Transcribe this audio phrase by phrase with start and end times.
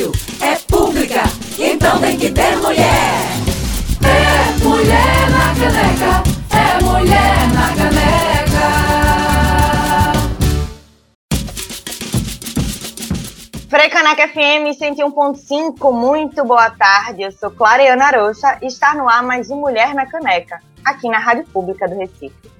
[0.00, 1.22] rádio é pública,
[1.58, 2.86] então tem que ter mulher.
[4.02, 6.22] É mulher na caneca,
[6.56, 8.70] é mulher na caneca.
[13.68, 17.22] Frecaneca FM 101.5, muito boa tarde.
[17.22, 21.18] Eu sou Clariana Rocha e está no ar mais um Mulher na Caneca, aqui na
[21.18, 22.50] Rádio Pública do Recife.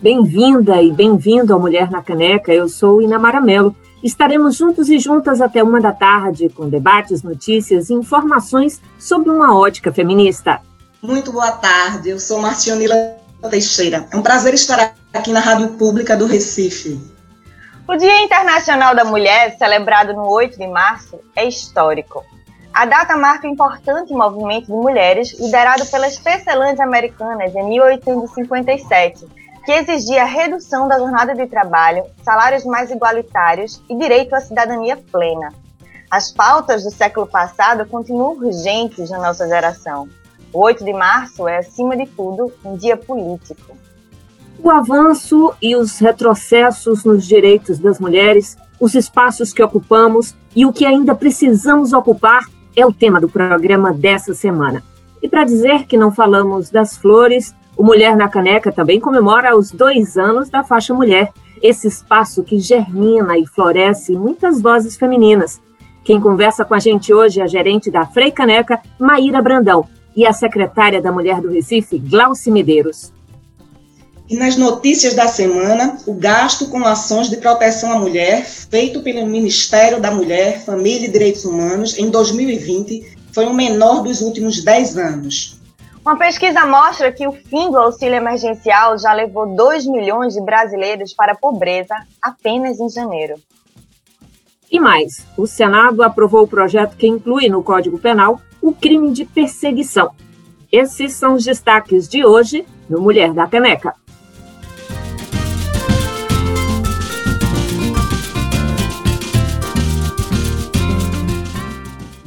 [0.00, 2.54] Bem-vinda e bem-vindo ao Mulher na Caneca.
[2.54, 7.90] Eu sou Inamara Melo Estaremos juntos e juntas até uma da tarde com debates, notícias
[7.90, 10.60] e informações sobre uma ótica feminista.
[11.02, 12.94] Muito boa tarde, eu sou Marcionila
[13.50, 14.06] Teixeira.
[14.10, 16.98] É um prazer estar aqui na Rádio Pública do Recife.
[17.86, 22.24] O Dia Internacional da Mulher, celebrado no 8 de março, é histórico.
[22.72, 29.72] A data marca um importante movimento de mulheres liderado pelas tecelãs americanas em 1857 que
[29.72, 35.52] exigia redução da jornada de trabalho, salários mais igualitários e direito à cidadania plena.
[36.10, 40.08] As pautas do século passado continuam urgentes na nossa geração.
[40.52, 43.76] O 8 de março é, acima de tudo, um dia político.
[44.62, 50.72] O avanço e os retrocessos nos direitos das mulheres, os espaços que ocupamos e o
[50.72, 54.82] que ainda precisamos ocupar é o tema do programa dessa semana.
[55.22, 59.70] E para dizer que não falamos das flores, o Mulher na Caneca também comemora os
[59.70, 65.58] dois anos da faixa mulher, esse espaço que germina e floresce muitas vozes femininas.
[66.04, 70.26] Quem conversa com a gente hoje é a gerente da Frei Caneca, Maíra Brandão, e
[70.26, 73.14] a secretária da Mulher do Recife, Glauci Medeiros.
[74.28, 79.26] E nas notícias da semana, o gasto com ações de proteção à mulher, feito pelo
[79.26, 84.98] Ministério da Mulher, Família e Direitos Humanos em 2020, foi o menor dos últimos 10
[84.98, 85.59] anos.
[86.02, 91.12] Uma pesquisa mostra que o fim do auxílio emergencial já levou 2 milhões de brasileiros
[91.12, 93.34] para a pobreza apenas em janeiro.
[94.70, 99.26] E mais, o Senado aprovou o projeto que inclui no Código Penal o crime de
[99.26, 100.12] perseguição.
[100.72, 103.94] Esses são os destaques de hoje no Mulher da Caneca.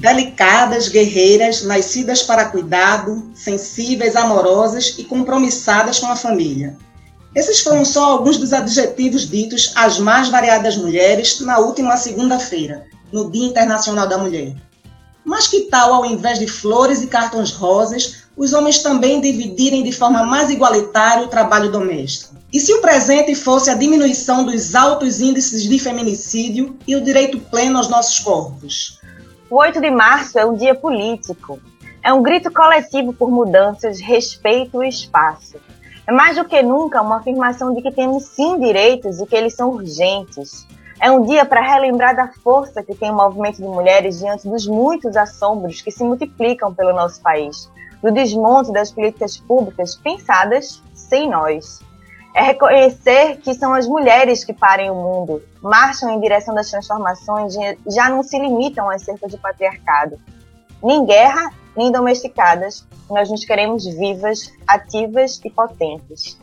[0.03, 6.75] Delicadas, guerreiras, nascidas para cuidado, sensíveis, amorosas e compromissadas com a família.
[7.33, 12.83] Esses foram só alguns dos adjetivos ditos às mais variadas mulheres na última segunda-feira,
[13.13, 14.53] no Dia Internacional da Mulher.
[15.23, 19.93] Mas que tal, ao invés de flores e cartões rosas, os homens também dividirem de
[19.93, 22.35] forma mais igualitária o trabalho doméstico?
[22.51, 27.39] E se o presente fosse a diminuição dos altos índices de feminicídio e o direito
[27.39, 28.99] pleno aos nossos corpos?
[29.49, 31.59] O 8 de março é um dia político.
[32.01, 35.57] É um grito coletivo por mudanças, respeito e espaço.
[36.07, 39.55] É mais do que nunca uma afirmação de que temos sim direitos e que eles
[39.55, 40.67] são urgentes.
[40.99, 44.65] É um dia para relembrar da força que tem o movimento de mulheres diante dos
[44.65, 47.69] muitos assombros que se multiplicam pelo nosso país,
[48.01, 51.81] do desmonte das políticas públicas pensadas sem nós
[52.33, 57.55] é reconhecer que são as mulheres que parem o mundo, marcham em direção das transformações
[57.87, 60.19] já não se limitam às cercas do patriarcado.
[60.83, 66.37] Nem guerra, nem domesticadas, nós nos queremos vivas, ativas e potentes.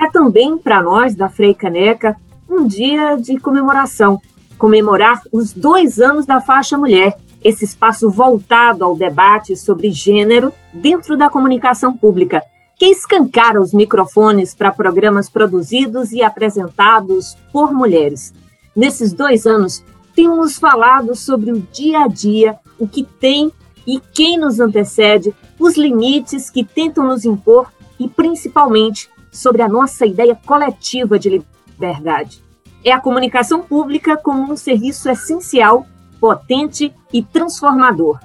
[0.00, 2.16] É também para nós, da Frei Caneca,
[2.48, 4.20] um dia de comemoração
[4.58, 11.16] comemorar os dois anos da faixa mulher, esse espaço voltado ao debate sobre gênero dentro
[11.16, 12.42] da comunicação pública
[12.82, 18.34] que escancara os microfones para programas produzidos e apresentados por mulheres.
[18.74, 19.84] Nesses dois anos,
[20.16, 23.52] temos falado sobre o dia a dia, o que tem
[23.86, 27.70] e quem nos antecede, os limites que tentam nos impor
[28.00, 31.40] e, principalmente, sobre a nossa ideia coletiva de
[31.78, 32.42] liberdade.
[32.84, 35.86] É a comunicação pública como um serviço essencial,
[36.18, 38.18] potente e transformador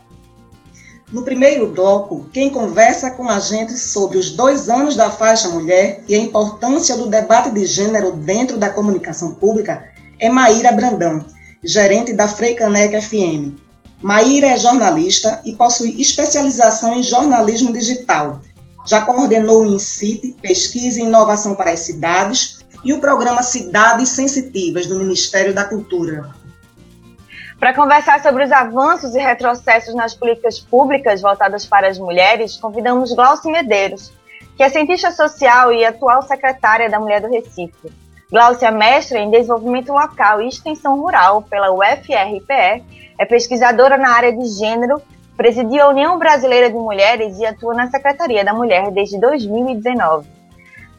[1.11, 6.03] no primeiro bloco, quem conversa com a gente sobre os dois anos da faixa mulher
[6.05, 9.87] e a importância do debate de gênero dentro da comunicação pública
[10.19, 11.25] é Maíra Brandão,
[11.63, 13.55] gerente da Freicanec FM.
[14.01, 18.41] Maíra é jornalista e possui especialização em jornalismo digital.
[18.85, 24.87] Já coordenou o INCIT, Pesquisa e Inovação para as Cidades, e o programa Cidades Sensitivas
[24.87, 26.35] do Ministério da Cultura.
[27.59, 33.13] Para conversar sobre os avanços e retrocessos nas políticas públicas voltadas para as mulheres, convidamos
[33.13, 34.13] Glaucia Medeiros,
[34.55, 37.91] que é cientista social e atual secretária da Mulher do Recife.
[38.29, 42.83] Glaucia é mestra em desenvolvimento local e extensão rural pela UFRPE,
[43.17, 45.01] é pesquisadora na área de gênero,
[45.35, 50.27] presidiu a União Brasileira de Mulheres e atua na Secretaria da Mulher desde 2019.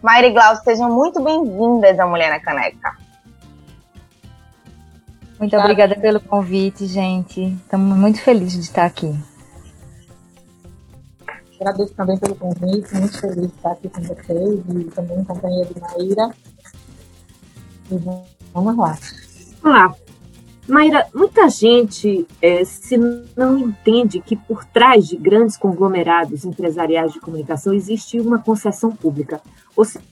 [0.03, 3.08] Mayra e Glaucia, sejam muito bem-vindas à Mulher na Caneca.
[5.39, 5.61] Muito tá.
[5.61, 7.41] obrigada pelo convite, gente.
[7.41, 9.15] Estamos muito felizes de estar aqui.
[11.61, 15.65] Agradeço também pelo convite, muito feliz de estar aqui com vocês e também em companhia
[15.65, 16.31] de Maíra.
[17.91, 18.99] E vamos lá.
[19.63, 19.95] Vamos lá.
[20.69, 22.99] Maíra, muita gente é, se
[23.35, 29.41] não entende que por trás de grandes conglomerados empresariais de comunicação existe uma concessão pública,
[29.75, 30.05] ou seja,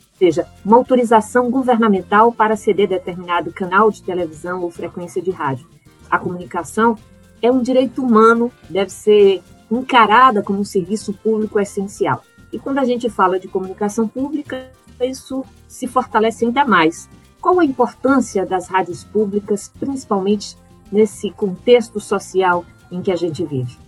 [0.65, 5.67] uma autorização governamental para ceder determinado canal de televisão ou frequência de rádio.
[6.11, 6.97] A comunicação
[7.43, 12.23] é um direito humano, deve ser encarada como um serviço público essencial.
[12.53, 14.71] E quando a gente fala de comunicação pública,
[15.01, 17.09] isso se fortalece ainda mais.
[17.41, 20.57] Qual a importância das rádios públicas, principalmente
[20.91, 23.86] nesse contexto social em que a gente vive?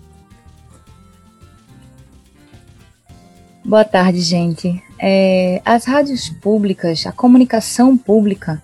[3.64, 4.82] Boa tarde, gente.
[4.98, 8.62] É, as rádios públicas, a comunicação pública,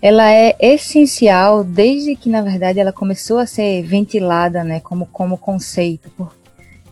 [0.00, 5.36] ela é essencial desde que, na verdade, ela começou a ser ventilada, né, como, como
[5.36, 6.10] conceito,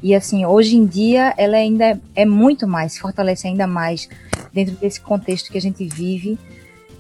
[0.03, 4.09] e assim, hoje em dia ela ainda é muito mais, fortalece ainda mais
[4.53, 6.39] dentro desse contexto que a gente vive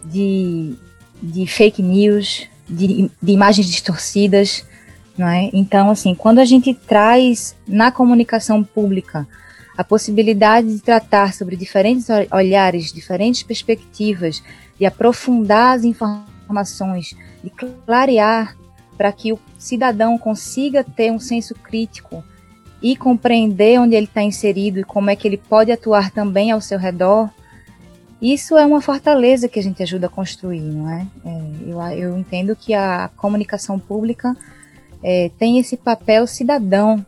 [0.05, 0.75] de,
[1.23, 4.65] de fake news, de, de imagens distorcidas,
[5.17, 5.49] não é?
[5.53, 9.27] Então, assim, quando a gente traz na comunicação pública
[9.79, 14.43] a possibilidade de tratar sobre diferentes olhares, diferentes perspectivas,
[14.77, 17.15] de aprofundar as informações,
[17.45, 17.51] de
[17.87, 18.57] clarear
[18.97, 22.25] para que o cidadão consiga ter um senso crítico
[22.83, 26.61] e compreender onde ele está inserido e como é que ele pode atuar também ao
[26.61, 27.31] seu redor,
[28.21, 31.07] isso é uma fortaleza que a gente ajuda a construir, não é?
[31.25, 31.81] é eu,
[32.11, 34.37] eu, entendo que a comunicação pública
[35.05, 37.07] é, tem esse papel cidadão,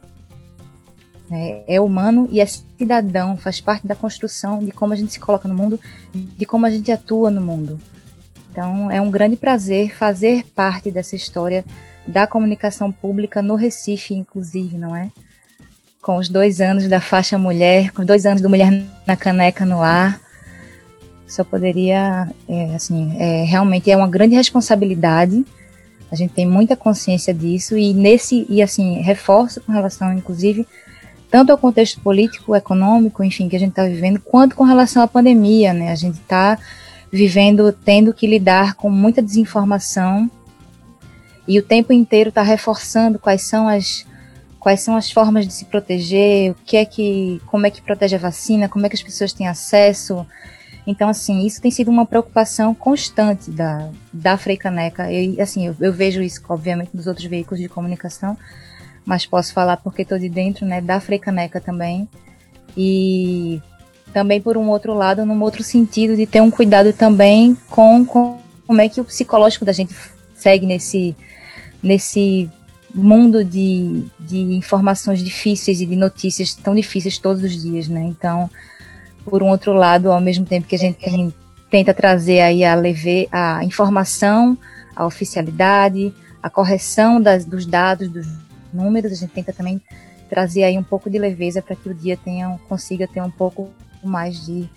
[1.31, 1.63] né?
[1.67, 5.47] é humano e é cidadão, faz parte da construção de como a gente se coloca
[5.47, 5.79] no mundo,
[6.13, 7.81] de como a gente atua no mundo.
[8.51, 11.65] Então, é um grande prazer fazer parte dessa história
[12.07, 15.11] da comunicação pública no Recife, inclusive, não é?
[16.01, 18.71] com os dois anos da faixa mulher, com os dois anos do Mulher
[19.07, 20.21] na Caneca no ar.
[21.27, 25.45] Só poderia, é, assim, é, realmente é uma grande responsabilidade.
[26.11, 30.67] A gente tem muita consciência disso e nesse e assim reforço com relação, inclusive,
[31.31, 35.07] tanto ao contexto político, econômico, enfim, que a gente está vivendo, quanto com relação à
[35.07, 35.93] pandemia, né?
[35.93, 36.59] A gente está
[37.13, 40.31] vivendo, tendo que lidar com muita desinformação
[41.47, 44.07] e o tempo inteiro está reforçando quais são as
[44.61, 48.17] quais são as formas de se proteger, o que é que, como é que protege
[48.17, 50.27] a vacina, como é que as pessoas têm acesso.
[50.87, 55.11] Então, assim, isso tem sido uma preocupação constante da, da Freicaneca.
[55.11, 58.37] E, assim, eu, eu vejo isso, obviamente, nos outros veículos de comunicação,
[59.11, 62.09] mas posso falar porque estou de dentro, né, da Freicaneca também.
[62.77, 63.61] E
[64.13, 68.39] também, por um outro lado, num outro sentido, de ter um cuidado também com, com
[68.65, 69.93] como é que o psicológico da gente
[70.33, 71.17] segue nesse,
[71.83, 72.49] nesse
[72.95, 78.05] mundo de, de informações difíceis e de notícias tão difíceis todos os dias, né?
[78.05, 78.49] Então,
[79.25, 81.35] por um outro lado, ao mesmo tempo que a gente tem,
[81.69, 84.57] tenta trazer aí a leve, a informação,
[84.95, 89.81] a oficialidade, a correção das, dos dados, dos números, a gente tenta também
[90.29, 93.71] trazer aí um pouco de leveza para que o dia tenha, consiga ter um pouco
[94.03, 94.69] mais de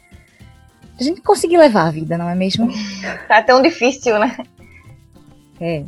[1.00, 2.70] a gente conseguir levar a vida, não é mesmo?
[3.28, 4.38] Tá tão difícil, né?
[5.60, 5.84] É.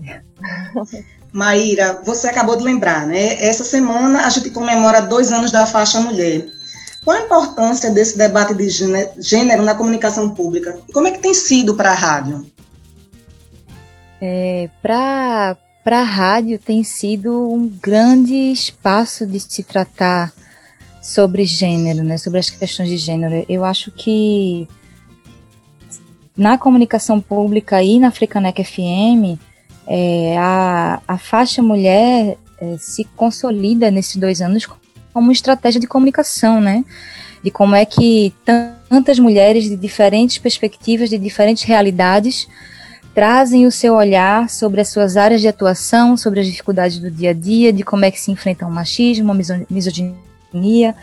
[1.31, 3.43] Maíra, você acabou de lembrar, né?
[3.43, 6.47] Essa semana a gente comemora dois anos da faixa mulher.
[7.03, 8.69] Qual a importância desse debate de
[9.19, 10.79] gênero na comunicação pública?
[10.87, 12.45] E como é que tem sido para a rádio?
[14.21, 15.57] É, para
[15.93, 20.33] a rádio tem sido um grande espaço de se tratar
[21.01, 23.45] sobre gênero, né, sobre as questões de gênero.
[23.47, 24.67] Eu acho que
[26.35, 29.39] na comunicação pública e na Africanec FM,
[29.87, 34.67] é, a, a faixa mulher é, se consolida nesses dois anos
[35.13, 36.83] como estratégia de comunicação, né?
[37.43, 38.33] De como é que
[38.89, 42.47] tantas mulheres de diferentes perspectivas, de diferentes realidades,
[43.15, 47.29] trazem o seu olhar sobre as suas áreas de atuação, sobre as dificuldades do dia
[47.29, 49.35] a dia, de como é que se enfrenta o machismo, a
[49.69, 50.93] misoginia,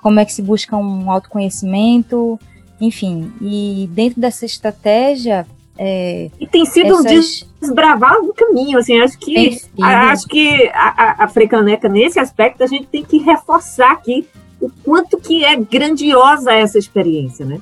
[0.00, 2.38] como é que se busca um autoconhecimento,
[2.80, 3.32] enfim.
[3.40, 5.44] E dentro dessa estratégia,
[5.76, 7.42] é, e tem sido essas...
[7.42, 12.66] um desbravar do caminho, assim, acho que acho que a, a, Frecaneca, nesse aspecto, a
[12.68, 14.28] gente tem que reforçar aqui
[14.60, 17.60] o quanto que é grandiosa essa experiência, né?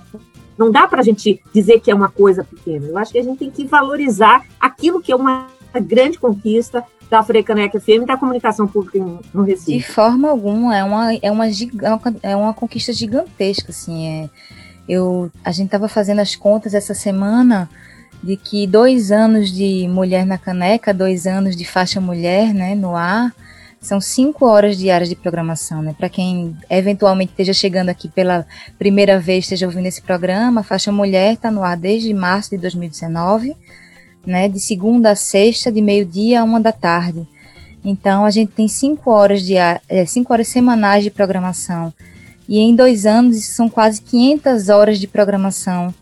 [0.60, 2.86] Não dá para a gente dizer que é uma coisa pequena.
[2.86, 5.46] Eu acho que a gente tem que valorizar aquilo que é uma
[5.82, 8.98] grande conquista da Frecaneca FM e da comunicação pública
[9.32, 9.78] no Recife.
[9.78, 11.46] De forma alguma, é uma, é uma,
[12.22, 14.30] é uma conquista gigantesca, assim, é,
[14.86, 17.68] eu, a gente estava fazendo as contas essa semana
[18.22, 22.94] de que dois anos de Mulher na Caneca, dois anos de faixa mulher né, no
[22.94, 23.34] ar,
[23.80, 25.94] são cinco horas diárias de programação, né?
[25.96, 28.46] Para quem eventualmente esteja chegando aqui pela
[28.78, 33.56] primeira vez, esteja ouvindo esse programa, Faixa Mulher está no ar desde março de 2019,
[34.26, 34.48] né?
[34.48, 37.26] De segunda a sexta, de meio-dia a uma da tarde.
[37.82, 41.92] Então, a gente tem cinco horas, de, é, cinco horas semanais de programação.
[42.46, 45.94] E em dois anos, são quase 500 horas de programação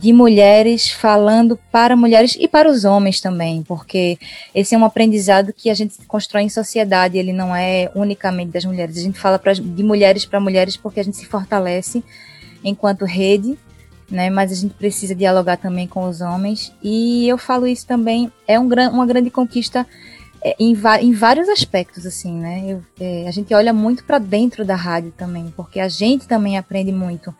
[0.00, 4.18] de mulheres falando para mulheres e para os homens também, porque
[4.54, 8.64] esse é um aprendizado que a gente constrói em sociedade, ele não é unicamente das
[8.64, 8.98] mulheres.
[8.98, 12.04] A gente fala pra, de mulheres para mulheres porque a gente se fortalece
[12.62, 13.58] enquanto rede,
[14.10, 14.28] né?
[14.28, 16.74] Mas a gente precisa dialogar também com os homens.
[16.82, 19.86] E eu falo isso também, é um, uma grande conquista
[20.42, 22.64] é, em, em, vários aspectos, assim, né?
[22.66, 26.58] Eu, é, a gente olha muito para dentro da rádio também, porque a gente também
[26.58, 27.34] aprende muito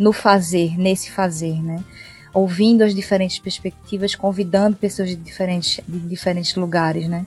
[0.00, 1.84] no fazer, nesse fazer, né?
[2.32, 7.26] Ouvindo as diferentes perspectivas, convidando pessoas de diferentes, de diferentes lugares, né?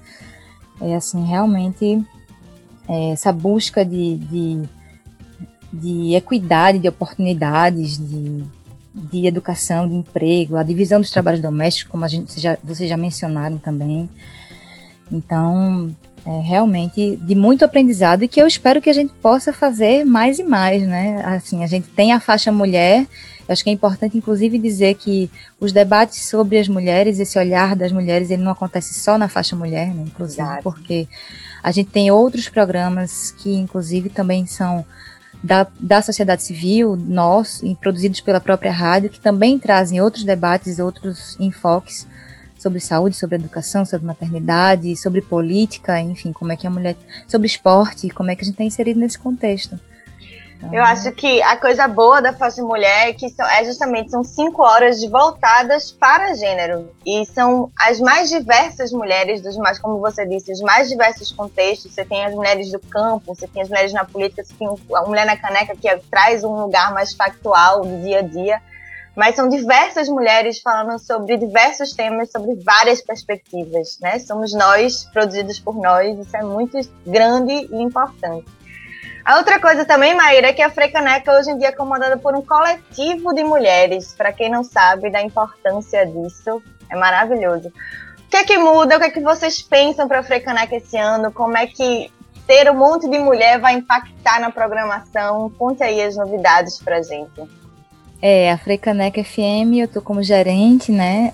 [0.81, 2.03] É assim, realmente,
[2.89, 4.63] é, essa busca de, de,
[5.71, 8.43] de, equidade, de oportunidades, de,
[8.91, 12.97] de educação, de emprego, a divisão dos trabalhos domésticos, como a gente, já, vocês já
[12.97, 14.09] mencionaram também.
[15.11, 20.05] Então, é, realmente de muito aprendizado e que eu espero que a gente possa fazer
[20.05, 21.21] mais e mais, né?
[21.25, 23.05] Assim, a gente tem a faixa mulher,
[23.47, 27.91] acho que é importante inclusive dizer que os debates sobre as mulheres, esse olhar das
[27.91, 30.03] mulheres, ele não acontece só na faixa mulher, né?
[30.07, 30.63] Inclusive, Exato.
[30.63, 31.07] porque
[31.61, 34.85] a gente tem outros programas que inclusive também são
[35.43, 41.35] da, da sociedade civil, nós, produzidos pela própria rádio, que também trazem outros debates, outros
[41.37, 42.07] enfoques
[42.63, 46.95] sobre saúde, sobre educação, sobre maternidade, sobre política, enfim, como é que a mulher,
[47.27, 49.79] sobre esporte, como é que a gente está inserido nesse contexto.
[50.57, 54.11] Então, Eu acho que a coisa boa da Faixa Mulher é que são, é justamente
[54.11, 59.99] são cinco horas voltadas para gênero e são as mais diversas mulheres dos mais, como
[59.99, 61.93] você disse, os mais diversos contextos.
[61.93, 65.01] Você tem as mulheres do campo, você tem as mulheres na política, você tem a
[65.01, 68.61] mulher na caneca que traz um lugar mais factual do dia a dia
[69.15, 74.19] mas são diversas mulheres falando sobre diversos temas, sobre várias perspectivas, né?
[74.19, 78.45] Somos nós, produzidos por nós, isso é muito grande e importante.
[79.23, 82.35] A outra coisa também, Maíra, é que a Frecaneca hoje em dia é comandada por
[82.35, 84.13] um coletivo de mulheres.
[84.13, 87.69] Para quem não sabe da importância disso, é maravilhoso.
[87.69, 88.97] O que é que muda?
[88.97, 91.31] O que é que vocês pensam para a Frecaneca esse ano?
[91.31, 92.11] Como é que
[92.45, 95.49] ter um monte de mulher vai impactar na programação?
[95.51, 97.62] Conte aí as novidades para gente.
[98.25, 101.29] É, a Freicaneca FM, eu tô como gerente, né?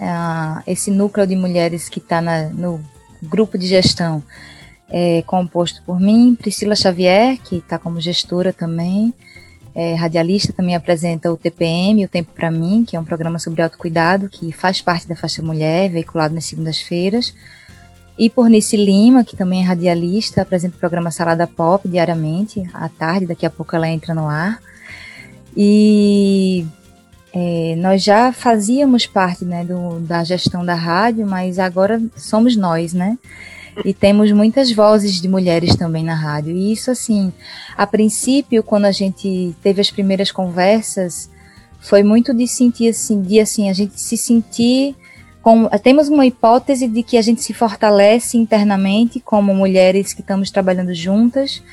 [0.66, 2.82] esse núcleo de mulheres que está no
[3.22, 4.24] grupo de gestão
[4.90, 9.14] é composto por mim, Priscila Xavier, que está como gestora também,
[9.76, 13.62] é, radialista, também apresenta o TPM, o Tempo para Mim, que é um programa sobre
[13.62, 17.36] autocuidado, que faz parte da faixa mulher, veiculado nas segundas-feiras.
[18.18, 22.90] E por Nice Lima, que também é radialista, apresenta o programa Salada Pop diariamente, à
[22.90, 24.60] tarde, daqui a pouco ela entra no ar.
[25.56, 26.66] E
[27.34, 32.94] é, nós já fazíamos parte né, do, da gestão da rádio, mas agora somos nós,
[32.94, 33.18] né?
[33.86, 36.54] E temos muitas vozes de mulheres também na rádio.
[36.54, 37.32] E isso, assim,
[37.78, 41.30] a princípio, quando a gente teve as primeiras conversas,
[41.80, 44.96] foi muito de sentir assim, de assim, a gente se sentir
[45.42, 50.52] com, temos uma hipótese de que a gente se fortalece internamente como mulheres que estamos
[50.52, 51.64] trabalhando juntas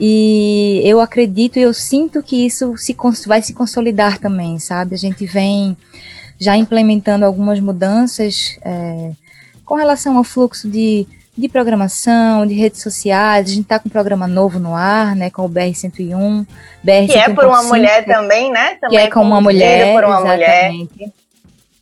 [0.00, 4.94] e eu acredito e eu sinto que isso se, vai se consolidar também, sabe?
[4.94, 5.76] A gente vem
[6.38, 9.10] já implementando algumas mudanças é,
[9.62, 13.46] com relação ao fluxo de, de programação, de redes sociais.
[13.46, 15.28] A gente está com um programa novo no ar, né?
[15.28, 16.46] Com o BR-101.
[16.82, 18.76] BR que é por uma mulher também, né?
[18.76, 19.92] Também que é com uma mulher.
[19.92, 20.92] Por uma exatamente.
[20.98, 21.12] Mulher.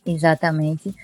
[0.05, 0.95] Exatamente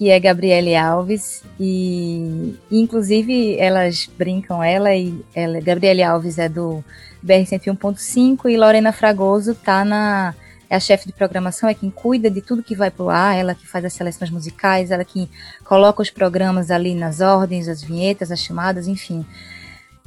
[0.00, 6.82] que é Gabriele Alves e inclusive elas brincam ela e ela, Gabriele Alves é do
[7.22, 10.34] BR 101.5 e Lorena Fragoso tá na
[10.70, 13.54] é a chefe de programação, é quem cuida de tudo que vai pro ar, ela
[13.54, 15.28] que faz as seleções musicais, ela que
[15.66, 19.26] coloca os programas ali nas ordens, as vinhetas, as chamadas, enfim.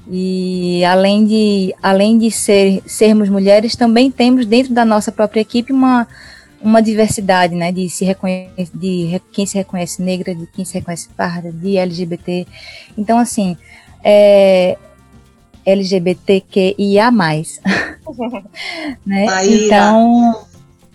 [0.10, 5.72] E além de, além de ser, sermos mulheres, também temos dentro da nossa própria equipe
[5.72, 6.08] uma,
[6.64, 11.10] uma diversidade, né, de se reconhecer, de quem se reconhece negra, de quem se reconhece
[11.10, 12.48] parda, de LGBT.
[12.98, 13.58] Então, assim,
[14.04, 14.78] é
[15.66, 17.12] LGBTQIA+.
[19.06, 19.26] né?
[19.46, 20.46] então...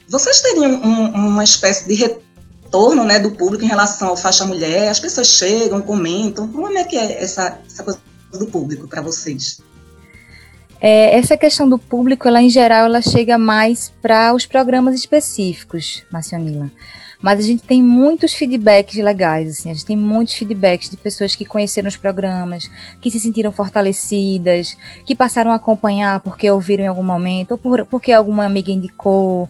[0.08, 4.88] Vocês teriam um, uma espécie de retorno, né, do público em relação ao faixa mulher?
[4.88, 6.48] As pessoas chegam, comentam.
[6.48, 8.00] Como é que é essa, essa coisa
[8.32, 9.60] do público para vocês?
[10.80, 16.04] É, essa questão do público, ela em geral, ela chega mais para os programas específicos,
[16.11, 16.70] Marcionila.
[17.20, 21.35] Mas a gente tem muitos feedbacks legais, assim, a gente tem muitos feedbacks de pessoas
[21.35, 22.70] que conheceram os programas,
[23.00, 27.85] que se sentiram fortalecidas, que passaram a acompanhar porque ouviram em algum momento, ou por,
[27.87, 29.49] porque alguma amiga indicou.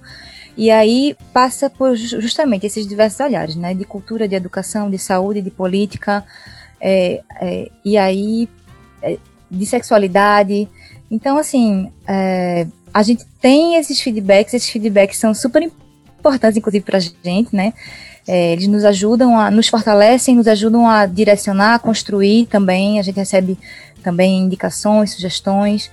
[0.56, 3.74] E aí passa por justamente esses diversos olhares, né?
[3.74, 6.24] De cultura, de educação, de saúde, de política,
[6.80, 8.48] é, é, e aí
[9.02, 9.18] é,
[9.50, 10.68] de sexualidade.
[11.10, 16.98] Então, assim, é, a gente tem esses feedbacks, esses feedbacks são super importantes, inclusive, para
[16.98, 17.72] a gente, né?
[18.26, 22.98] É, eles nos ajudam a, nos fortalecem, nos ajudam a direcionar, a construir também.
[22.98, 23.58] A gente recebe
[24.02, 25.90] também indicações, sugestões.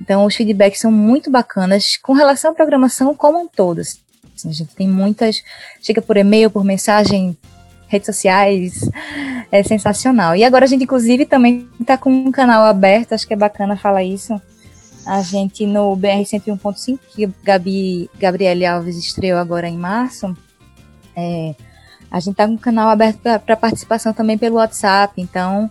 [0.00, 3.80] Então, os feedbacks são muito bacanas com relação à programação como um todo.
[3.80, 3.98] Assim,
[4.48, 5.42] a gente tem muitas,
[5.82, 7.36] chega por e-mail, por mensagem,
[7.88, 8.88] redes sociais,
[9.50, 10.34] é sensacional.
[10.34, 13.76] E agora a gente, inclusive, também está com um canal aberto, acho que é bacana
[13.76, 14.40] falar isso.
[15.06, 20.34] A gente no BR 101.5, que Gabi, Gabriele Alves estreou agora em março,
[21.14, 21.54] é,
[22.10, 25.70] a gente está com um canal aberto para participação também pelo WhatsApp, então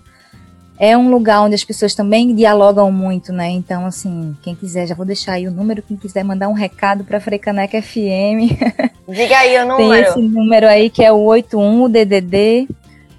[0.80, 3.50] é um lugar onde as pessoas também dialogam muito, né?
[3.50, 7.04] Então, assim, quem quiser, já vou deixar aí o número, quem quiser mandar um recado
[7.04, 8.58] para Frecaneca FM.
[9.08, 9.78] Diga aí o número.
[9.78, 12.68] Tem esse número aí que é o 81 DDD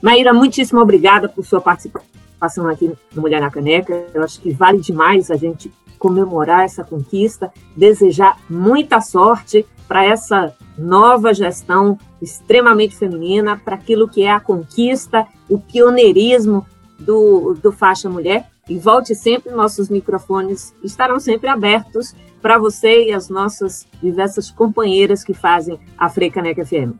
[0.00, 4.06] Maíra, muitíssimo obrigada por sua participação aqui no Mulher na Caneca.
[4.14, 10.54] Eu acho que vale demais a gente comemorar essa conquista, desejar muita sorte para essa
[10.76, 16.66] nova gestão extremamente feminina, para aquilo que é a conquista, o pioneirismo
[16.98, 23.12] do, do Faixa Mulher e volte sempre, nossos microfones estarão sempre abertos para você e
[23.12, 26.94] as nossas diversas companheiras que fazem a Frecaneca FM.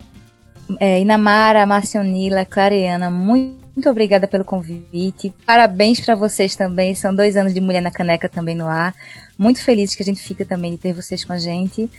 [0.81, 5.35] É, Inamara, Marcionila, Clareana, muito, muito obrigada pelo convite.
[5.45, 6.95] Parabéns para vocês também.
[6.95, 8.95] São dois anos de Mulher na Caneca também no ar.
[9.37, 11.91] Muito feliz que a gente fica também de ter vocês com a gente.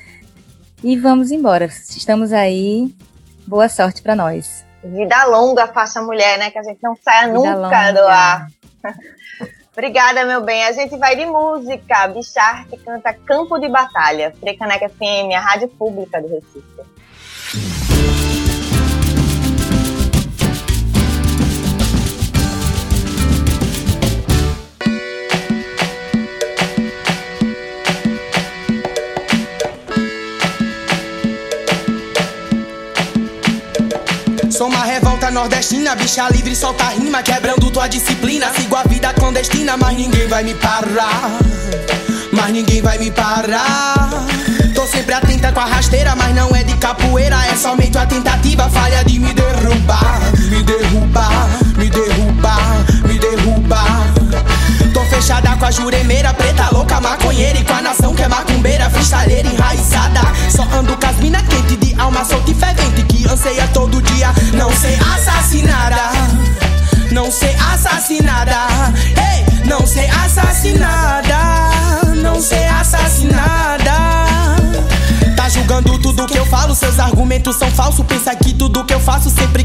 [0.84, 1.66] E vamos embora.
[1.66, 2.92] Estamos aí.
[3.46, 4.66] Boa sorte para nós.
[4.84, 6.50] Vida longa faça mulher, né?
[6.50, 7.94] Que a gente não saia Vida nunca longa.
[7.94, 8.48] do ar.
[9.78, 10.64] Obrigada, meu bem.
[10.64, 12.08] A gente vai de música.
[12.08, 14.34] Bichar que canta Campo de Batalha.
[14.40, 16.66] Frecaneca FM, a rádio pública do Recife.
[34.52, 34.84] Sou uma
[35.28, 38.48] revolta nordestina, bicha livre, solta rima, quebrando tua disciplina.
[38.54, 41.40] Sigo a vida clandestina, mas ninguém vai me parar.
[42.32, 44.10] Mas ninguém vai me parar.
[44.74, 48.70] Tô sempre atenta com a rasteira, mas não é de capoeira, é somente a tentativa
[48.70, 50.20] falha de me derrubar.
[50.50, 54.07] Me derrubar, me derrubar, me derrubar.
[54.98, 58.90] Tô fechada com a juremeira, preta louca, maconheira e com a nação que é macumbeira,
[58.90, 60.22] freestyleira enraizada.
[60.50, 64.34] Só ando com as mina quente de alma solta e fervente que anseia todo dia
[64.56, 66.02] não ser assassinada.
[67.12, 68.58] Não ser assassinada.
[68.98, 71.38] Ei, não ser assassinada.
[72.16, 74.18] Não ser assassinada
[75.50, 76.76] julgando tudo que eu falo.
[76.76, 78.06] Seus argumentos são falsos.
[78.06, 79.57] Pensa que tudo que eu faço sempre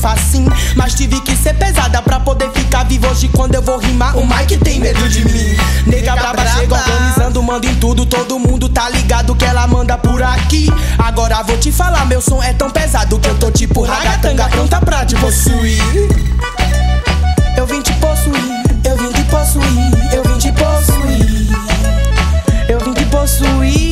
[0.00, 0.50] facinho.
[0.74, 3.28] Mas tive que ser pesada pra poder ficar vivo hoje.
[3.28, 5.56] Quando eu vou rimar, o Mike tem medo de mim.
[5.86, 8.06] Nega braba chega organizando, manda em tudo.
[8.06, 10.72] Todo mundo tá ligado que ela manda por aqui.
[10.98, 14.80] Agora vou te falar, meu som é tão pesado que eu tô tipo ragatanga pronta
[14.80, 15.80] pra te possuir.
[17.56, 21.50] Eu vim te possuir, eu vim te possuir, eu vim te possuir.
[22.68, 23.89] Eu vim te possuir.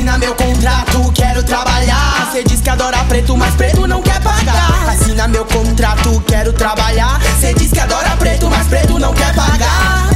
[0.00, 2.30] Assina meu contrato, quero trabalhar.
[2.32, 4.88] Cê diz que adora preto, mas preto não quer pagar.
[4.88, 7.20] Assina meu contrato, quero trabalhar.
[7.38, 10.08] Cê diz que adora preto, mas preto não quer pagar.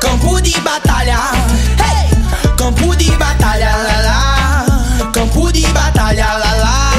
[0.00, 1.16] Campo de batalha,
[1.78, 2.10] hey!
[2.56, 5.10] campo de batalha, lá, lá.
[5.12, 6.92] campo de batalha, lá, lá.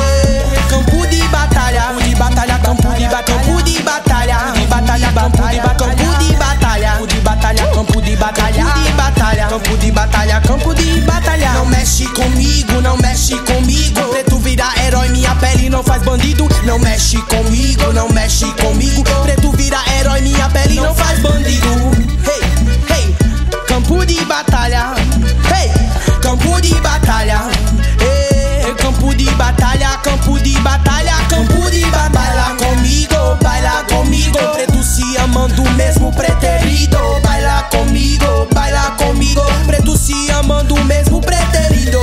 [0.70, 5.62] campo de batalha, campo de batalha, campo de batalha, campo de batalha, campo de batalha,
[5.74, 8.66] campo de batalha, campo de batalha, campo de batalha,
[9.50, 11.52] campo de batalha, campo de batalha.
[11.54, 14.02] Não mexe comigo, não mexe comigo.
[14.12, 16.48] Preto vira herói, minha pele não faz bandido.
[16.64, 19.04] Não mexe comigo, não mexe comigo.
[19.24, 21.68] Preto vira herói, minha pele não faz bandido.
[22.28, 23.16] Hey, hey,
[23.68, 24.94] campo de batalha.
[25.52, 25.72] Hey,
[26.22, 27.42] campo de batalha.
[28.00, 32.10] Hey, campo de batalha, campo de batalha, campo de batalha.
[32.10, 34.38] Baila comigo, baila comigo.
[34.54, 37.00] Preto se amando mesmo preterido
[40.10, 42.00] te amando mesmo preterido.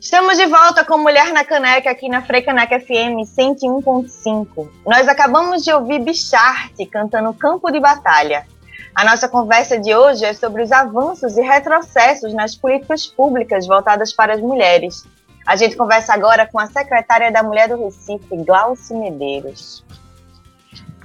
[0.00, 4.66] Estamos de volta com Mulher na Caneca aqui na Frecaneca FM 101.5.
[4.86, 8.46] Nós acabamos de ouvir Bicharte cantando Campo de Batalha.
[8.94, 14.14] A nossa conversa de hoje é sobre os avanços e retrocessos nas políticas públicas voltadas
[14.14, 15.04] para as mulheres
[15.46, 19.84] a gente conversa agora com a secretária da Mulher do Recife, Glauci Medeiros.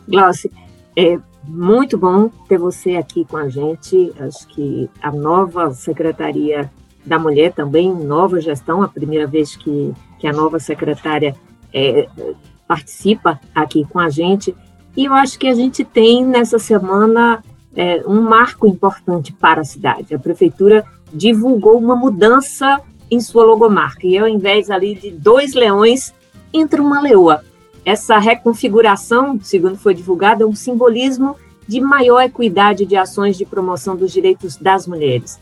[0.08, 0.52] Glauci,
[0.98, 4.12] é muito bom ter você aqui com a gente.
[4.20, 6.72] Acho que a nova Secretaria
[7.06, 11.36] da Mulher também, nova gestão, a primeira vez que, que a nova secretária
[11.72, 12.08] é,
[12.68, 14.56] participa aqui com a gente.
[14.98, 17.44] E eu acho que a gente tem nessa semana
[17.76, 20.16] é, um marco importante para a cidade.
[20.16, 24.08] A prefeitura divulgou uma mudança em sua logomarca.
[24.08, 26.14] E ao invés ali de dois leões,
[26.54, 27.44] entra uma leoa.
[27.84, 31.36] Essa reconfiguração, segundo foi divulgado, é um simbolismo
[31.68, 35.40] de maior equidade de ações de promoção dos direitos das mulheres.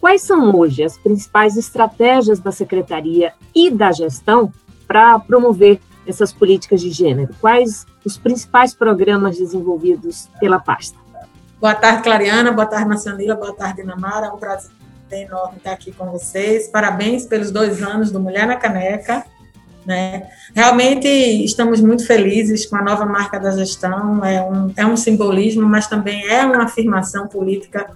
[0.00, 4.52] Quais são hoje as principais estratégias da secretaria e da gestão
[4.86, 7.34] para promover essas políticas de gênero?
[7.40, 10.98] Quais os principais programas desenvolvidos pela pasta?
[11.60, 12.52] Boa tarde, Clariana.
[12.52, 13.34] Boa tarde, Nacionila.
[13.34, 14.26] Boa tarde, Namara.
[14.26, 14.70] É um prazer
[15.12, 16.68] enorme estar aqui com vocês.
[16.68, 19.24] Parabéns pelos dois anos do Mulher na Caneca.
[19.84, 20.28] Né?
[20.54, 25.66] Realmente estamos muito felizes com a nova marca da gestão, é um, é um simbolismo,
[25.66, 27.86] mas também é uma afirmação política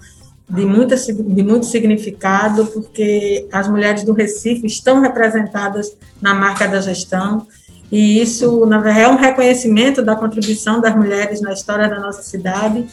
[0.48, 6.80] de, muita, de muito significado, porque as mulheres do Recife estão representadas na marca da
[6.80, 7.46] gestão,
[7.90, 12.22] e isso na verdade, é um reconhecimento da contribuição das mulheres na história da nossa
[12.22, 12.86] cidade,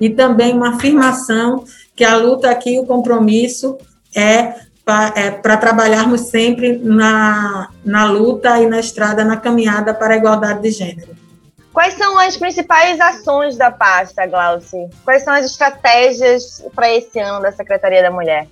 [0.00, 3.78] e também uma afirmação que a luta aqui, o compromisso
[4.14, 10.16] é para é, trabalharmos sempre na, na luta e na estrada, na caminhada para a
[10.16, 11.16] igualdade de gênero.
[11.72, 14.90] Quais são as principais ações da pasta, Glauci?
[15.04, 18.46] Quais são as estratégias para esse ano da Secretaria da Mulher?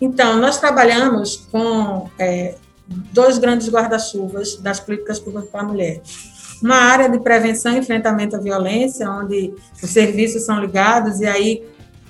[0.00, 2.56] Então, nós trabalhamos com é,
[2.88, 6.00] dois grandes guarda-chuvas das políticas públicas para a mulher.
[6.62, 11.64] Uma área de prevenção e enfrentamento à violência, onde os serviços são ligados, e aí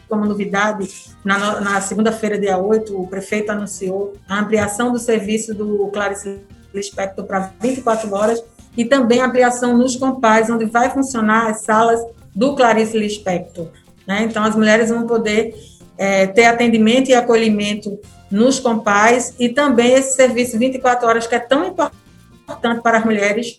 [0.09, 0.89] como novidade,
[1.23, 6.41] na, na segunda-feira, dia 8, o prefeito anunciou a ampliação do serviço do Clarice
[6.73, 8.43] Lispector para 24 horas
[8.77, 12.01] e também a ampliação nos compais, onde vai funcionar as salas
[12.35, 13.69] do Clarice Lispector.
[14.07, 14.23] Né?
[14.23, 15.55] Então, as mulheres vão poder
[15.99, 17.99] é, ter atendimento e acolhimento
[18.31, 23.59] nos compais e também esse serviço 24 horas que é tão importante para as mulheres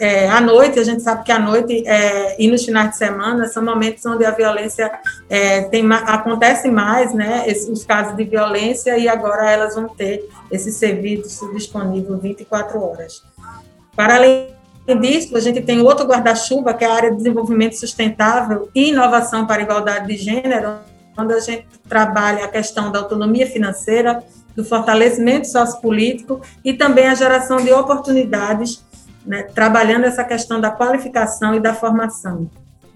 [0.00, 3.46] é, à noite, a gente sabe que à noite é, e nos finais de semana
[3.46, 4.90] são momentos onde a violência
[5.30, 7.44] é, tem, acontece mais, né?
[7.46, 13.22] Esses, os casos de violência, e agora elas vão ter esse serviço disponível 24 horas.
[13.94, 14.48] Para além
[15.00, 19.46] disso, a gente tem outro guarda-chuva, que é a área de desenvolvimento sustentável e inovação
[19.46, 20.78] para a igualdade de gênero,
[21.18, 24.22] onde a gente trabalha a questão da autonomia financeira,
[24.54, 28.84] do fortalecimento sociopolítico e também a geração de oportunidades
[29.26, 32.50] né, trabalhando essa questão da qualificação e da formação.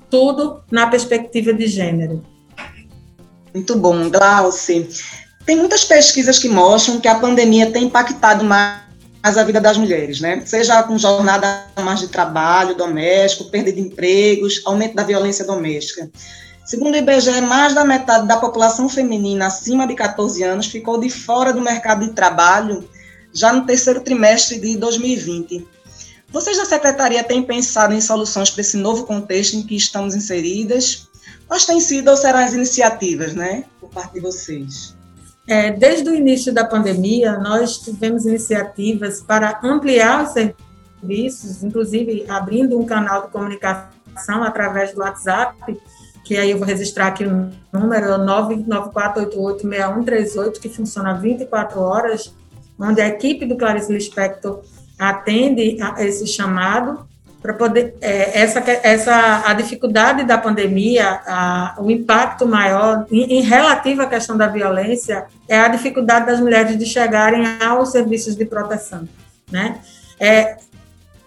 [0.09, 2.23] Tudo na perspectiva de gênero.
[3.53, 4.89] Muito bom, Glauce.
[5.45, 8.81] Tem muitas pesquisas que mostram que a pandemia tem impactado mais
[9.23, 10.43] a vida das mulheres, né?
[10.47, 16.11] Seja com jornada mais de trabalho doméstico, perda de empregos, aumento da violência doméstica.
[16.65, 21.11] Segundo o IBGE, mais da metade da população feminina acima de 14 anos ficou de
[21.11, 22.89] fora do mercado de trabalho
[23.33, 25.67] já no terceiro trimestre de 2020.
[26.31, 31.09] Vocês da secretaria têm pensado em soluções para esse novo contexto em que estamos inseridas?
[31.47, 34.97] Quais têm sido ou serão as iniciativas, né, por parte de vocês?
[35.47, 42.79] É, desde o início da pandemia, nós tivemos iniciativas para ampliar os serviços, inclusive abrindo
[42.79, 45.77] um canal de comunicação através do WhatsApp,
[46.33, 52.35] que aí eu vou registrar aqui o número, 994886138, que funciona 24 horas,
[52.81, 54.63] onde a equipe do Clarice Lispector
[54.99, 57.07] atende a esse chamado
[57.43, 63.53] para poder é, essa essa a dificuldade da pandemia, a, o impacto maior em, em
[63.53, 69.07] à questão da violência é a dificuldade das mulheres de chegarem aos serviços de proteção,
[69.51, 69.81] né?
[70.19, 70.57] É,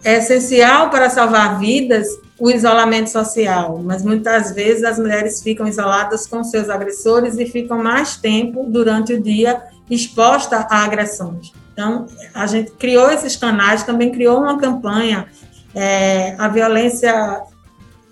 [0.06, 2.08] é essencial para salvar vidas
[2.40, 7.82] o isolamento social, mas muitas vezes as mulheres ficam isoladas com seus agressores e ficam
[7.82, 11.52] mais tempo durante o dia exposta a agressões.
[11.74, 15.28] Então, a gente criou esses canais, também criou uma campanha,
[15.74, 17.42] é, a violência,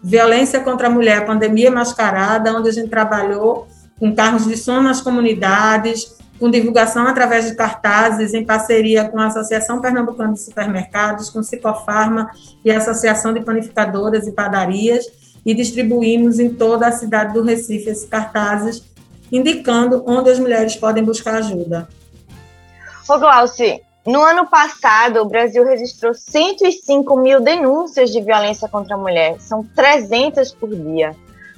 [0.04, 3.68] violência contra a mulher, a pandemia mascarada, onde a gente trabalhou
[4.00, 9.28] com carros de som nas comunidades, com divulgação através de cartazes, em parceria com a
[9.28, 12.30] Associação Pernambucana de Supermercados, com Cicofarma
[12.66, 15.10] e a Associação de Panificadoras e Padarias,
[15.46, 18.84] e distribuímos em toda a cidade do Recife esses cartazes,
[19.32, 21.88] indicando onde as mulheres podem buscar ajuda.
[23.08, 29.00] Ô, Glauci, no ano passado, o Brasil registrou 105 mil denúncias de violência contra a
[29.00, 29.40] mulher.
[29.40, 31.16] São 300 por dia.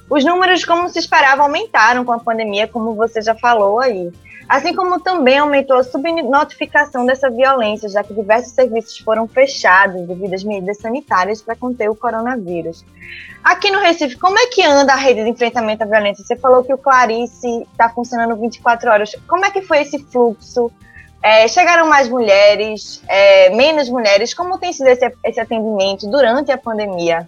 [0.07, 4.11] Os números, como se esperava, aumentaram com a pandemia, como você já falou aí.
[4.47, 10.33] Assim como também aumentou a subnotificação dessa violência, já que diversos serviços foram fechados devido
[10.33, 12.85] às medidas sanitárias para conter o coronavírus.
[13.43, 16.23] Aqui no Recife, como é que anda a rede de enfrentamento à violência?
[16.23, 19.15] Você falou que o Clarice está funcionando 24 horas.
[19.27, 20.71] Como é que foi esse fluxo?
[21.23, 24.31] É, chegaram mais mulheres, é, menos mulheres?
[24.31, 27.27] Como tem sido esse, esse atendimento durante a pandemia?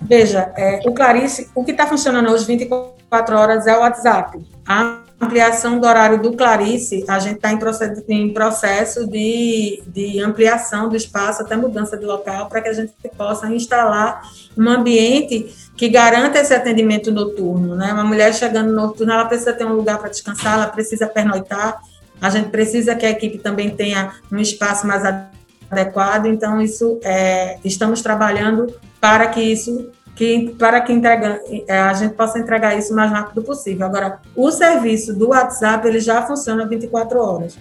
[0.00, 2.93] Veja, é, o Clarice, o que está funcionando hoje 24
[3.36, 4.38] horas é o WhatsApp.
[4.66, 10.20] A ampliação do horário do Clarice, a gente está em processo, em processo de, de
[10.20, 14.22] ampliação do espaço, até mudança de local, para que a gente possa instalar
[14.56, 17.74] um ambiente que garanta esse atendimento noturno.
[17.74, 17.92] Né?
[17.92, 21.80] Uma mulher chegando no noturno, ela precisa ter um lugar para descansar, ela precisa pernoitar,
[22.20, 25.02] a gente precisa que a equipe também tenha um espaço mais
[25.70, 31.92] adequado, então isso é, estamos trabalhando para que isso que para que entrega, é, a
[31.92, 33.86] gente possa entregar isso o mais rápido possível.
[33.86, 37.56] Agora, o serviço do WhatsApp ele já funciona 24 horas.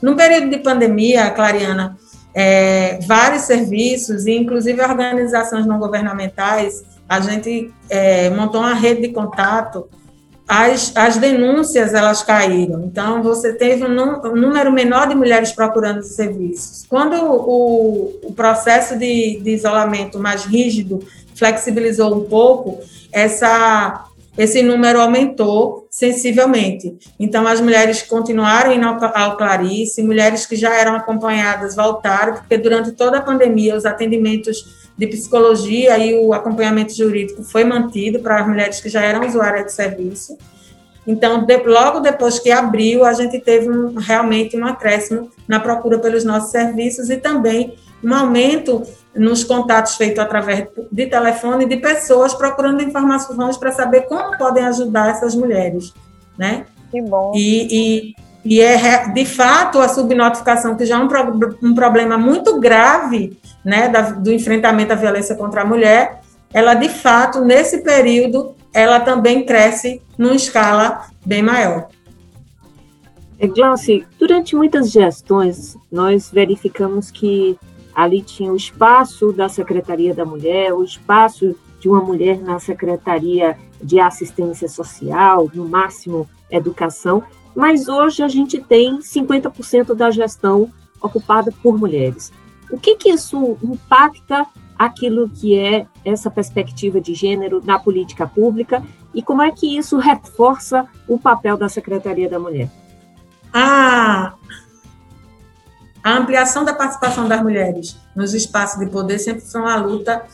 [0.00, 1.96] No período de pandemia, Clariana,
[2.34, 9.88] é, vários serviços, inclusive organizações não governamentais, a gente é, montou uma rede de contato
[10.46, 12.84] as, as denúncias elas caíram.
[12.84, 16.84] Então, você teve um, número menor de mulheres procurando os serviços.
[16.88, 21.00] Quando o, o processo de, de isolamento mais rígido
[21.34, 24.04] flexibilizou um pouco, essa,
[24.36, 26.96] esse número aumentou sensivelmente.
[27.18, 32.92] Então, as mulheres continuaram indo ao Clarice, mulheres que já eram acompanhadas voltaram, porque durante
[32.92, 38.46] toda a pandemia os atendimentos de psicologia e o acompanhamento jurídico foi mantido para as
[38.46, 40.38] mulheres que já eram usuárias de serviço.
[41.04, 45.98] Então, de, logo depois que abriu, a gente teve um, realmente um acréscimo na procura
[45.98, 52.32] pelos nossos serviços e também um aumento nos contatos feitos através de telefone de pessoas
[52.32, 55.92] procurando informações para saber como podem ajudar essas mulheres,
[56.38, 56.66] né?
[56.92, 57.32] Que bom.
[57.34, 62.18] E, e, e é de fato a subnotificação que já é um, pro, um problema
[62.18, 66.20] muito grave né, da, do enfrentamento à violência contra a mulher,
[66.52, 71.88] ela de fato, nesse período, ela também cresce numa escala bem maior.
[73.38, 77.58] É, Glauci, durante muitas gestões, nós verificamos que
[77.94, 83.58] ali tinha o espaço da Secretaria da Mulher, o espaço de uma mulher na Secretaria
[83.82, 87.24] de Assistência Social, no máximo Educação,
[87.56, 90.70] mas hoje a gente tem 50% da gestão
[91.02, 92.32] ocupada por mulheres.
[92.70, 94.46] O que, que isso impacta
[94.78, 98.80] aquilo que é essa perspectiva de gênero na política pública
[99.12, 102.70] e como é que isso reforça o papel da Secretaria da Mulher?
[103.52, 104.34] A,
[106.04, 110.24] a ampliação da participação das mulheres nos espaços de poder sempre foi uma luta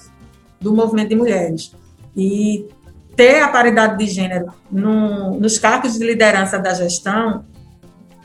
[0.60, 1.72] do movimento de mulheres.
[2.16, 2.66] E
[3.16, 7.44] ter a paridade de gênero no, nos cargos de liderança da gestão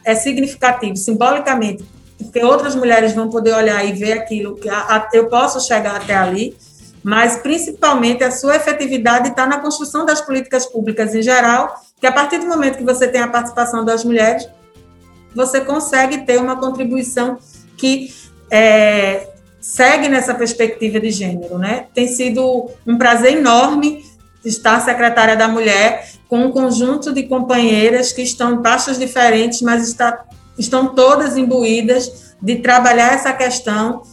[0.05, 1.83] é significativo, simbolicamente,
[2.17, 5.95] porque outras mulheres vão poder olhar e ver aquilo que a, a, eu posso chegar
[5.95, 6.55] até ali,
[7.03, 12.11] mas principalmente a sua efetividade está na construção das políticas públicas em geral, que a
[12.11, 14.47] partir do momento que você tem a participação das mulheres,
[15.33, 17.37] você consegue ter uma contribuição
[17.77, 18.13] que
[18.51, 19.32] é,
[19.63, 21.85] segue nessa perspectiva de gênero, né?
[21.93, 24.03] Tem sido um prazer enorme
[24.43, 29.87] estar secretária da mulher com um conjunto de companheiras que estão em pastas diferentes, mas
[29.87, 30.25] está
[30.59, 34.03] estão todas imbuídas de trabalhar essa questão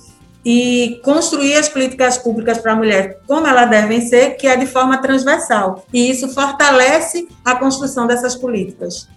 [0.42, 4.66] e construir as políticas públicas para a mulher como elas devem ser, que é de
[4.66, 5.84] forma transversal.
[5.92, 9.08] E isso fortalece a construção dessas políticas.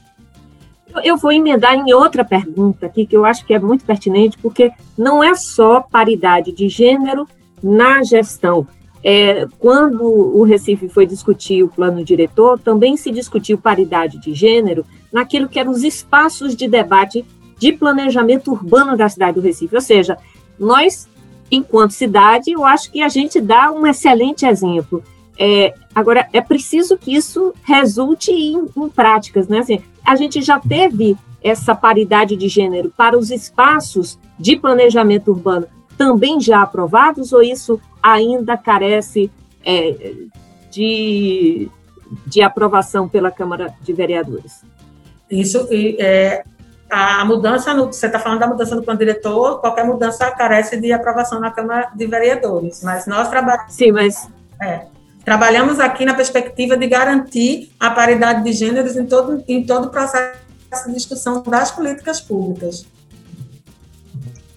[1.03, 4.71] Eu vou emendar em outra pergunta aqui, que eu acho que é muito pertinente, porque
[4.97, 7.27] não é só paridade de gênero
[7.61, 8.67] na gestão.
[9.03, 14.85] É, quando o Recife foi discutir o plano diretor, também se discutiu paridade de gênero
[15.11, 17.25] naquilo que eram os espaços de debate
[17.57, 19.75] de planejamento urbano da cidade do Recife.
[19.75, 20.17] Ou seja,
[20.57, 21.07] nós,
[21.51, 25.03] enquanto cidade, eu acho que a gente dá um excelente exemplo.
[25.37, 29.59] É, agora, é preciso que isso resulte em, em práticas, né?
[29.59, 35.67] Assim, a gente já teve essa paridade de gênero para os espaços de planejamento urbano
[35.97, 39.31] também já aprovados ou isso ainda carece
[39.65, 40.13] é,
[40.69, 41.69] de,
[42.25, 44.63] de aprovação pela Câmara de Vereadores?
[45.29, 46.43] Isso é,
[46.89, 50.91] a mudança, no, você está falando da mudança no plano diretor, qualquer mudança carece de
[50.91, 53.73] aprovação na Câmara de Vereadores, mas nós trabalhamos.
[53.73, 54.29] Sim, mas.
[54.61, 54.85] É,
[55.23, 59.89] trabalhamos aqui na perspectiva de garantir a paridade de gêneros em todo, em todo o
[59.89, 62.85] processo essa discussão das políticas públicas.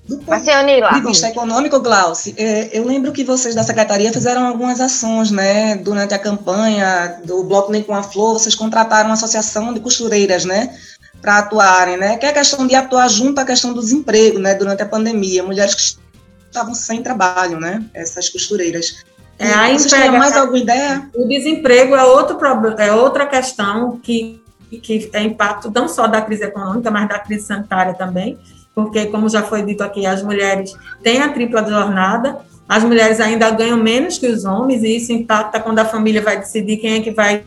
[0.09, 4.81] Do ponto de vista econômico, Glauci, é, eu lembro que vocês da secretaria fizeram algumas
[4.81, 5.77] ações, né?
[5.77, 10.45] Durante a campanha do Bloco Nem com a Flor, vocês contrataram uma associação de costureiras,
[10.45, 10.79] né?
[11.21, 12.17] Para atuarem, né?
[12.17, 14.55] Que é a questão de atuar junto à questão do desemprego, né?
[14.55, 15.99] Durante a pandemia, mulheres que
[16.47, 17.85] estavam sem trabalho, né?
[17.93, 19.05] Essas costureiras.
[19.39, 21.11] É, aí vocês têm mais alguma ideia?
[21.15, 24.45] O desemprego é outro problema, é outra questão que
[24.83, 28.37] que é impacto não só da crise econômica, mas da crise sanitária também
[28.77, 33.51] porque, como já foi dito aqui, as mulheres têm a tripla jornada, as mulheres ainda
[33.51, 37.01] ganham menos que os homens, e isso impacta quando a família vai decidir quem é
[37.01, 37.43] que vai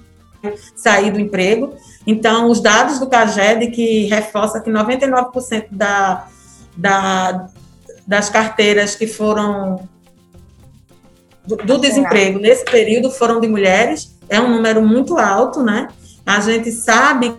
[0.75, 1.75] sair do emprego.
[2.07, 6.25] Então, os dados do CAGED que reforça que 99% da,
[6.75, 7.45] da,
[8.07, 9.87] das carteiras que foram
[11.49, 15.87] do, do desemprego nesse período foram de mulheres, é um número muito alto, né?
[16.23, 17.35] A gente sabe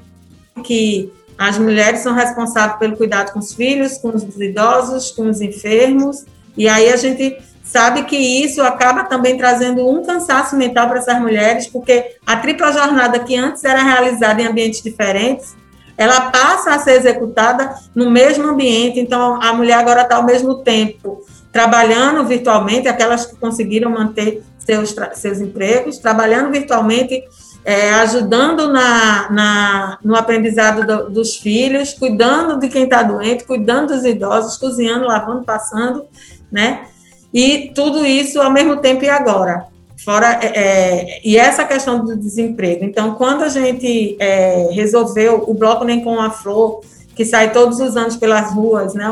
[0.64, 5.40] que as mulheres são responsáveis pelo cuidado com os filhos, com os idosos, com os
[5.40, 6.24] enfermos,
[6.56, 11.20] e aí a gente sabe que isso acaba também trazendo um cansaço mental para essas
[11.20, 15.54] mulheres, porque a tripla jornada que antes era realizada em ambientes diferentes,
[15.96, 20.56] ela passa a ser executada no mesmo ambiente, então a mulher agora está ao mesmo
[20.56, 27.24] tempo trabalhando virtualmente, aquelas que conseguiram manter seus, seus empregos, trabalhando virtualmente
[27.64, 33.94] é, ajudando na, na, no aprendizado do, dos filhos, cuidando de quem está doente, cuidando
[33.94, 36.04] dos idosos, cozinhando, lavando, passando,
[36.50, 36.86] né?
[37.32, 39.66] E tudo isso ao mesmo tempo e agora.
[40.04, 42.84] Fora, é, é, e essa questão do desemprego.
[42.84, 46.80] Então, quando a gente é, resolveu o Bloco Nem Com a Flor,
[47.14, 49.06] que sai todos os anos pelas ruas, né,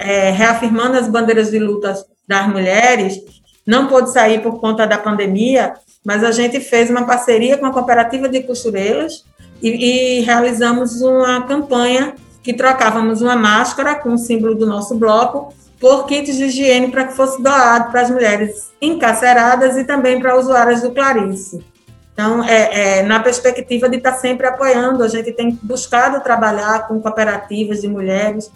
[0.00, 1.94] é, reafirmando as bandeiras de luta
[2.26, 3.20] das mulheres,
[3.66, 7.72] não pôde sair por conta da pandemia, mas a gente fez uma parceria com a
[7.72, 9.24] cooperativa de costureiras
[9.62, 15.54] e, e realizamos uma campanha que trocávamos uma máscara com o símbolo do nosso bloco
[15.78, 20.38] por kits de higiene para que fosse doado para as mulheres encarceradas e também para
[20.38, 21.64] usuárias do Clarice.
[22.12, 27.00] Então, é, é, na perspectiva de estar sempre apoiando, a gente tem buscado trabalhar com
[27.00, 28.50] cooperativas de mulheres.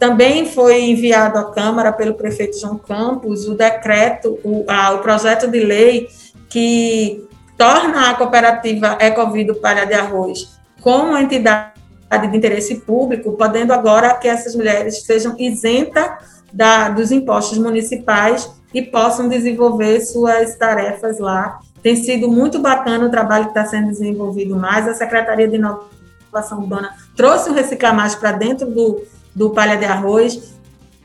[0.00, 5.60] Também foi enviado à Câmara pelo prefeito João Campos o decreto, o, o projeto de
[5.60, 6.08] lei
[6.48, 11.74] que torna a cooperativa Ecovido Palha de Arroz como entidade
[12.18, 16.10] de interesse público, podendo agora que essas mulheres sejam isentas
[16.50, 21.58] da, dos impostos municipais e possam desenvolver suas tarefas lá.
[21.82, 24.88] Tem sido muito bacana o trabalho que está sendo desenvolvido mais.
[24.88, 29.02] A Secretaria de Inovação Urbana trouxe o Reciclar Mais para dentro do,
[29.34, 30.54] do Palha de Arroz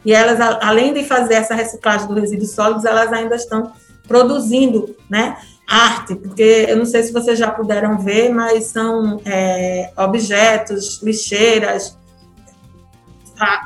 [0.06, 3.72] e elas, além de fazer essa reciclagem dos resíduos sólidos, elas ainda estão
[4.08, 5.36] produzindo né,
[5.68, 11.98] arte, porque eu não sei se vocês já puderam ver, mas são é, objetos, lixeiras,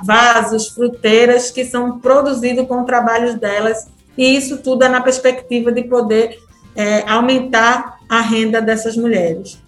[0.03, 5.83] vasos, fruteiras que são produzidos com trabalhos delas, e isso tudo é na perspectiva de
[5.83, 6.39] poder
[6.75, 9.61] é, aumentar a renda dessas mulheres.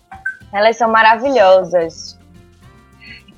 [0.54, 2.01] Elas são maravilhosas.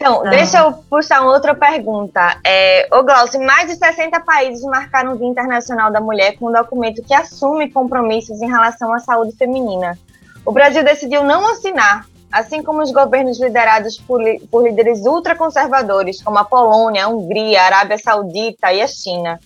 [0.04, 0.30] Então, ah.
[0.30, 2.38] deixa eu puxar uma outra pergunta.
[2.44, 6.52] É, ô Glaucio, mais de 60 países marcaram o Dia Internacional da Mulher com um
[6.52, 9.98] documento que assume compromissos em relação à saúde feminina.
[10.46, 14.20] O Brasil decidiu não assinar, assim como os governos liderados por,
[14.52, 19.40] por líderes ultraconservadores, como a Polônia, a Hungria, a Arábia Saudita e a China.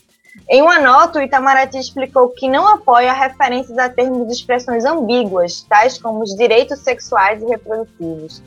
[0.49, 5.61] Em uma nota, o Itamaraty explicou que não apoia referências a termos de expressões ambíguas,
[5.69, 8.41] tais como os direitos sexuais e reprodutivos.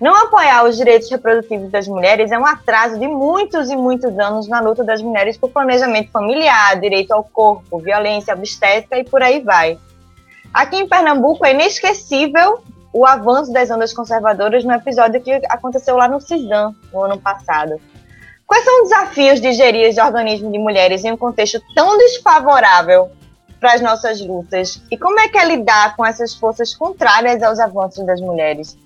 [0.00, 4.48] Não apoiar os direitos reprodutivos das mulheres é um atraso de muitos e muitos anos
[4.48, 9.40] na luta das mulheres por planejamento familiar, direito ao corpo, violência obstétrica e por aí
[9.40, 9.78] vai.
[10.54, 12.62] Aqui em Pernambuco é inesquecível
[12.94, 17.78] o avanço das ondas conservadoras no episódio que aconteceu lá no CISAM, no ano passado.
[18.46, 23.10] Quais são os desafios de gerir de organismo de mulheres em um contexto tão desfavorável
[23.60, 24.82] para as nossas lutas?
[24.90, 28.76] E como é que é lidar com essas forças contrárias aos avanços das mulheres?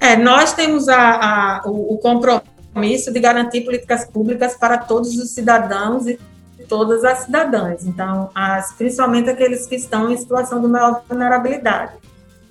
[0.00, 5.30] É, nós temos a, a, o, o compromisso de garantir políticas públicas para todos os
[5.30, 6.18] cidadãos e
[6.68, 11.92] todas as cidadãs, então, as, principalmente aqueles que estão em situação de maior vulnerabilidade.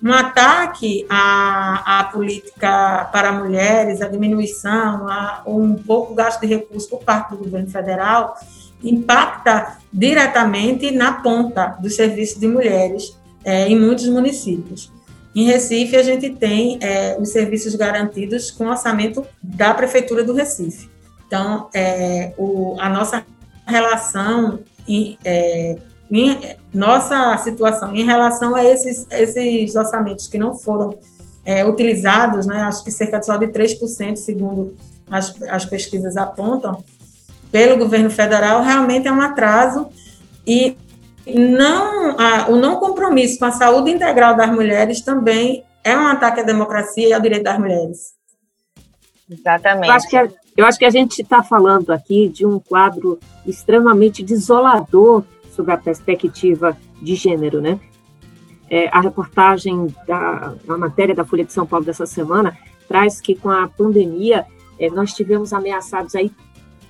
[0.04, 6.88] Um ataque à, à política para mulheres, a diminuição, a um pouco gasto de recursos
[6.88, 8.36] por parte do governo federal,
[8.84, 14.92] impacta diretamente na ponta dos serviços de mulheres é, em muitos municípios.
[15.38, 20.90] Em Recife, a gente tem é, os serviços garantidos com orçamento da Prefeitura do Recife.
[21.28, 23.24] Então, é, o, a nossa
[23.64, 25.78] relação, em, é,
[26.10, 26.40] em,
[26.74, 30.98] nossa situação em relação a esses, esses orçamentos que não foram
[31.46, 34.76] é, utilizados, né, acho que cerca só de 3%, segundo
[35.08, 36.84] as, as pesquisas apontam,
[37.52, 39.88] pelo governo federal, realmente é um atraso
[40.48, 40.76] e
[41.36, 46.42] não, a, o não compromisso com a saúde integral das mulheres também é um ataque
[46.42, 48.16] à democracia e ao direito das mulheres.
[49.30, 49.88] Exatamente.
[49.88, 53.20] Eu acho que a, eu acho que a gente está falando aqui de um quadro
[53.46, 57.80] extremamente desolador sobre a perspectiva de gênero, né?
[58.70, 62.58] É, a reportagem da a matéria da Folha de São Paulo dessa semana
[62.88, 64.46] traz que com a pandemia
[64.80, 66.32] é, nós tivemos ameaçados aí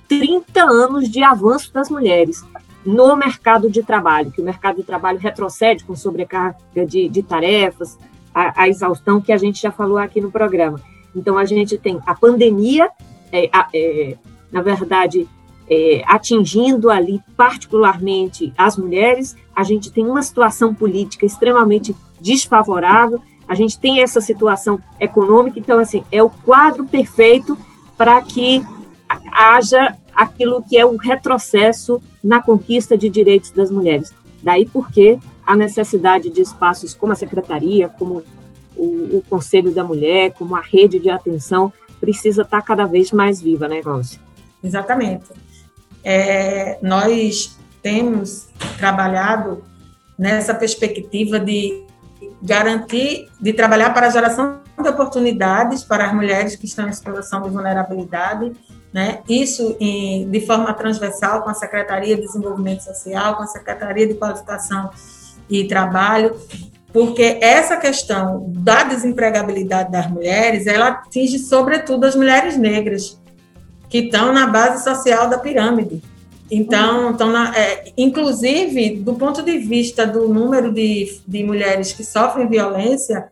[0.08, 2.44] 30 anos de avanço das mulheres
[2.88, 7.98] no mercado de trabalho, que o mercado de trabalho retrocede com sobrecarga de, de tarefas,
[8.34, 10.80] a, a, exaustão que a gente já falou aqui no programa.
[11.14, 12.88] Então, a gente tem a pandemia,
[13.30, 14.16] é, é,
[14.50, 15.28] na verdade,
[15.68, 23.54] é, atingindo ali particularmente as mulheres, a gente tem uma situação política extremamente desfavorável, a
[23.54, 27.54] gente tem essa situação econômica, então, assim, é o quadro perfeito
[27.98, 28.64] para que
[29.30, 34.12] haja aquilo que é o retrocesso na conquista de direitos das mulheres.
[34.42, 35.16] Daí porque
[35.46, 38.24] a necessidade de espaços como a secretaria, como
[38.76, 43.40] o, o Conselho da Mulher, como a rede de atenção, precisa estar cada vez mais
[43.40, 44.18] viva, né, Glaucia?
[44.62, 45.26] Exatamente.
[46.02, 49.62] É, nós temos trabalhado
[50.18, 51.84] nessa perspectiva de
[52.42, 57.40] garantir, de trabalhar para a geração de oportunidades para as mulheres que estão em situação
[57.42, 58.52] de vulnerabilidade
[58.92, 59.20] né?
[59.28, 64.14] Isso em, de forma transversal com a Secretaria de Desenvolvimento Social, com a Secretaria de
[64.14, 64.90] Qualificação
[65.48, 66.36] e Trabalho,
[66.92, 73.20] porque essa questão da desempregabilidade das mulheres, ela atinge sobretudo as mulheres negras,
[73.88, 76.02] que estão na base social da pirâmide.
[76.50, 82.04] Então, estão na, é, inclusive, do ponto de vista do número de, de mulheres que
[82.04, 83.28] sofrem violência,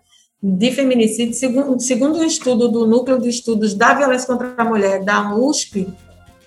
[0.55, 5.03] de feminicídio, segundo, segundo um estudo do Núcleo de Estudos da Violência contra a Mulher,
[5.03, 5.93] da USP,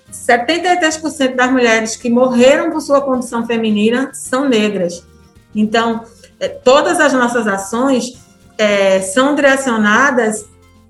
[0.10, 5.06] 73% das mulheres que morreram por sua condição feminina são negras.
[5.54, 6.06] Então,
[6.40, 8.18] é, todas as nossas ações
[8.58, 10.46] é, são direcionadas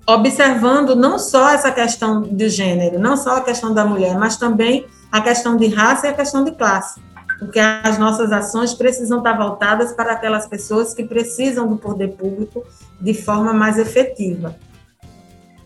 [0.06, 4.86] observando não só essa questão de gênero, não só a questão da mulher, mas também
[5.10, 7.00] a questão de raça e a questão de classe
[7.40, 12.62] porque as nossas ações precisam estar voltadas para aquelas pessoas que precisam do poder público
[13.00, 14.54] de forma mais efetiva.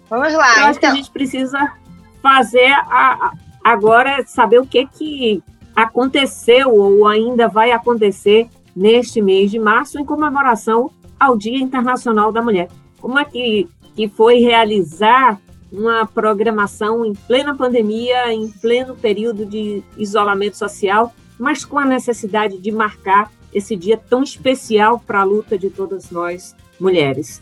[0.09, 0.61] Vamos lá.
[0.61, 0.97] Eu acho que a então.
[0.97, 1.73] gente precisa
[2.23, 3.33] fazer a,
[3.65, 5.43] agora saber o que que
[5.75, 12.41] aconteceu ou ainda vai acontecer neste mês de março em comemoração ao Dia Internacional da
[12.41, 12.69] Mulher.
[13.01, 15.41] Como é que, que foi realizar
[15.73, 22.59] uma programação em plena pandemia, em pleno período de isolamento social, mas com a necessidade
[22.59, 27.41] de marcar esse dia tão especial para a luta de todas nós mulheres.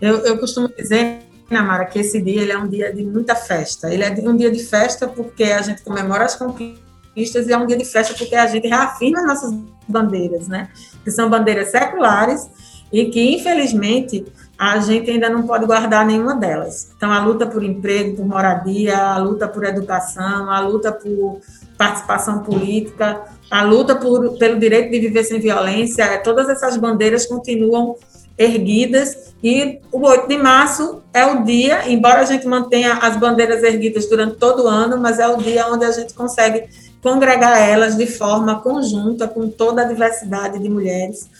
[0.00, 1.18] Eu, eu costumo dizer,
[1.50, 3.92] Namara, que esse dia ele é um dia de muita festa.
[3.92, 7.66] Ele é um dia de festa porque a gente comemora as conquistas e é um
[7.66, 9.52] dia de festa porque a gente reafirma nossas
[9.86, 10.70] bandeiras, né?
[11.02, 12.48] Que são bandeiras seculares
[12.92, 14.24] e que, infelizmente,
[14.58, 16.92] a gente ainda não pode guardar nenhuma delas.
[16.96, 21.40] Então, a luta por emprego, por moradia, a luta por educação, a luta por
[21.80, 27.96] participação política, a luta por, pelo direito de viver sem violência, todas essas bandeiras continuam
[28.36, 33.62] erguidas e o 8 de março é o dia, embora a gente mantenha as bandeiras
[33.62, 36.68] erguidas durante todo o ano, mas é o dia onde a gente consegue
[37.02, 41.30] congregar elas de forma conjunta com toda a diversidade de mulheres.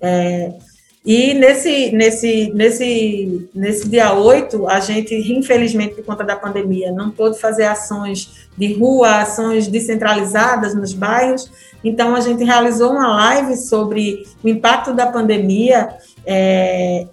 [0.00, 0.54] É,
[1.04, 7.10] e nesse, nesse, nesse, nesse dia 8, a gente, infelizmente, por conta da pandemia, não
[7.10, 11.50] pôde fazer ações de rua, ações descentralizadas nos bairros.
[11.84, 15.90] Então, a gente realizou uma live sobre o impacto da pandemia
[16.24, 17.06] é,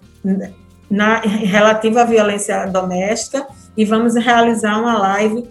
[0.90, 5.50] na, relativa à violência doméstica e vamos realizar uma live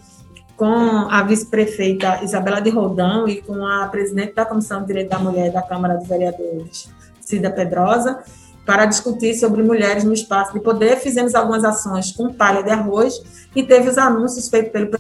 [0.57, 5.19] com a vice-prefeita Isabela de Rodão e com a presidente da Comissão de Direito da
[5.19, 6.91] Mulher da Câmara de Vereadores,
[7.31, 8.19] Cida Pedrosa,
[8.67, 10.97] para discutir sobre mulheres no espaço de poder.
[10.97, 13.23] Fizemos algumas ações com palha de arroz
[13.55, 14.91] e teve os anúncios feitos pelo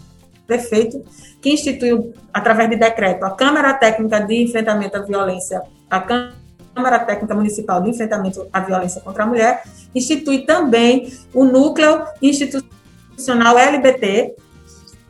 [0.46, 1.04] prefeito,
[1.40, 7.34] que instituiu, através de decreto, a Câmara Técnica de Enfrentamento à Violência, a Câmara Técnica
[7.34, 9.62] Municipal de Enfrentamento à Violência contra a Mulher,
[9.94, 14.34] institui também o Núcleo Institucional LBT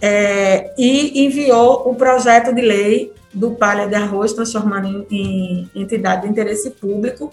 [0.00, 6.22] é, e enviou o projeto de lei do palha de arroz, transformando em, em entidade
[6.22, 7.30] de interesse público,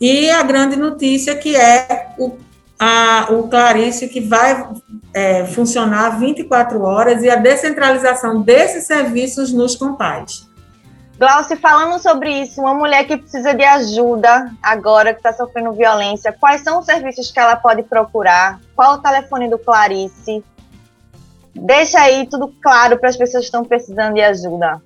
[0.00, 2.36] e a grande notícia que é o,
[2.78, 4.68] a, o Clarice que vai
[5.14, 10.46] é, funcionar 24 horas e a descentralização desses serviços nos compais.
[11.18, 16.30] Glauci, falando sobre isso, uma mulher que precisa de ajuda agora, que está sofrendo violência,
[16.38, 18.60] quais são os serviços que ela pode procurar?
[18.74, 20.44] Qual o telefone do Clarice?
[21.54, 24.82] Deixa aí tudo claro para as pessoas que estão precisando de ajuda.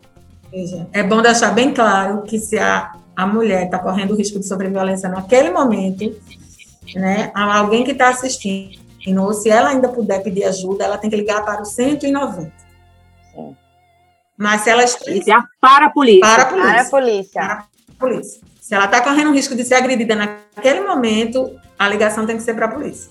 [0.93, 4.71] É bom deixar bem claro que se a, a mulher está correndo risco de sofrer
[4.71, 6.15] violência naquele momento,
[6.95, 8.81] né, alguém que está assistindo,
[9.19, 12.53] ou se ela ainda puder pedir ajuda, ela tem que ligar para o 190.
[13.33, 13.57] Sim.
[14.37, 16.21] Mas se ela ligar para a polícia.
[16.21, 16.73] Para a polícia.
[16.73, 17.43] Para a polícia.
[17.43, 18.41] Para a polícia.
[18.61, 22.55] Se ela está correndo risco de ser agredida naquele momento, a ligação tem que ser
[22.55, 23.11] para a polícia.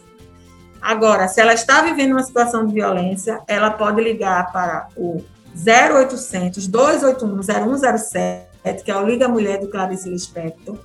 [0.81, 5.21] Agora, se ela está vivendo uma situação de violência, ela pode ligar para o
[5.55, 10.77] 0800 281 0107, que é o Liga Mulher do Clarice Lispector.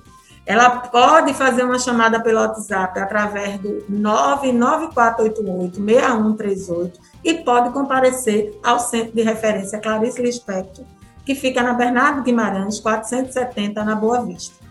[0.45, 8.79] Ela pode fazer uma chamada pelo WhatsApp através do 99488 6138 e pode comparecer ao
[8.79, 10.85] Centro de Referência Clarice Lispector,
[11.25, 14.63] que fica na Bernardo Guimarães, 470, na Boa Vista.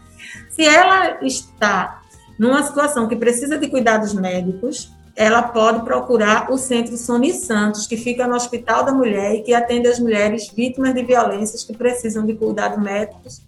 [0.50, 2.02] Se ela está
[2.38, 7.96] numa situação que precisa de cuidados médicos, ela pode procurar o Centro Sony Santos, que
[7.96, 12.26] fica no Hospital da Mulher e que atende as mulheres vítimas de violências que precisam
[12.26, 13.42] de cuidados médicos,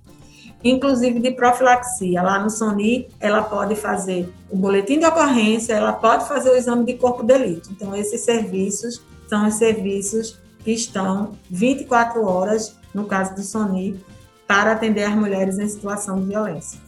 [0.63, 2.23] inclusive de profilaxia.
[2.23, 6.85] Lá no Sony, ela pode fazer o boletim de ocorrência, ela pode fazer o exame
[6.85, 7.71] de corpo de delito.
[7.73, 14.01] Então, esses serviços são os serviços que estão 24 horas, no caso do Sony,
[14.47, 16.79] para atender as mulheres em situação de violência.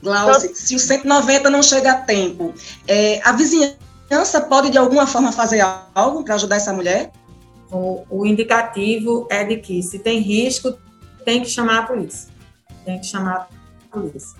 [0.00, 2.54] Glaucia, se o 190 não chega a tempo,
[2.86, 7.12] é, a vizinhança criança pode, de alguma forma, fazer algo para ajudar essa mulher?
[7.70, 10.76] O, o, indicativo é de que, se tem risco,
[11.24, 12.28] tem que chamar a polícia.
[12.84, 13.48] Tem que chamar
[13.92, 14.36] a polícia.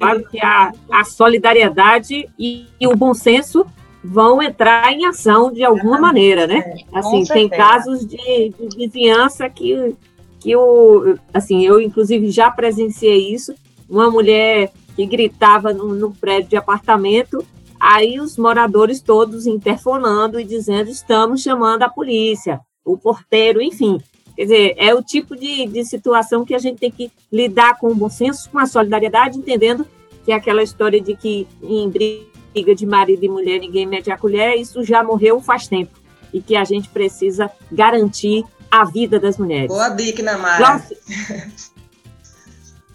[0.00, 3.64] Claro que a, a solidariedade e, e, o bom senso
[4.02, 6.74] vão entrar em ação de alguma é, maneira, né?
[6.92, 8.16] É, assim, tem casos de,
[8.48, 9.94] de vizinhança que,
[10.40, 13.54] que eu, assim, eu inclusive já presenciei isso.
[13.88, 17.46] Uma mulher que gritava no, no prédio de apartamento
[17.80, 23.98] Aí os moradores todos interfonando e dizendo: estamos chamando a polícia, o porteiro, enfim.
[24.36, 27.88] Quer dizer, é o tipo de, de situação que a gente tem que lidar com
[27.88, 29.86] o bom senso, com a solidariedade, entendendo
[30.24, 34.18] que é aquela história de que em briga de marido e mulher ninguém mete a
[34.18, 35.98] colher, isso já morreu faz tempo.
[36.32, 39.68] E que a gente precisa garantir a vida das mulheres.
[39.68, 40.84] Boa dica, Namara.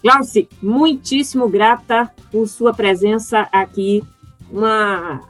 [0.02, 4.02] Glauci, muitíssimo grata por sua presença aqui
[4.50, 5.20] uma,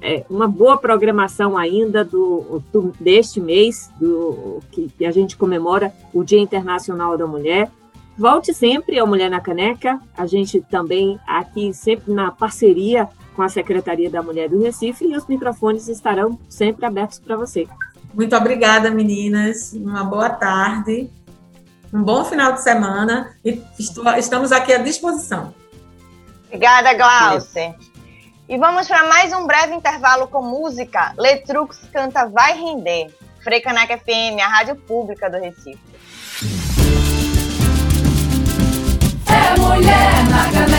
[0.00, 5.92] é, uma boa programação ainda do, do deste mês, do, que, que, a gente comemora
[6.12, 7.70] o Dia Internacional da Mulher.
[8.16, 13.48] Volte sempre ao Mulher na Caneca, a gente também aqui sempre na parceria com a
[13.48, 17.68] Secretaria da Mulher do Recife e os microfones estarão sempre abertos para você.
[18.14, 19.74] Muito obrigada, meninas.
[19.74, 21.10] Uma boa tarde,
[21.92, 25.54] um bom final de semana e estou, estamos aqui à disposição.
[26.46, 27.74] Obrigada, Glaucia.
[28.48, 31.12] E vamos para mais um breve intervalo com música.
[31.18, 33.12] Letrux canta Vai Render.
[33.42, 35.80] Frecaneca FM, a rádio pública do Recife.
[39.26, 40.75] É mulher na caneca.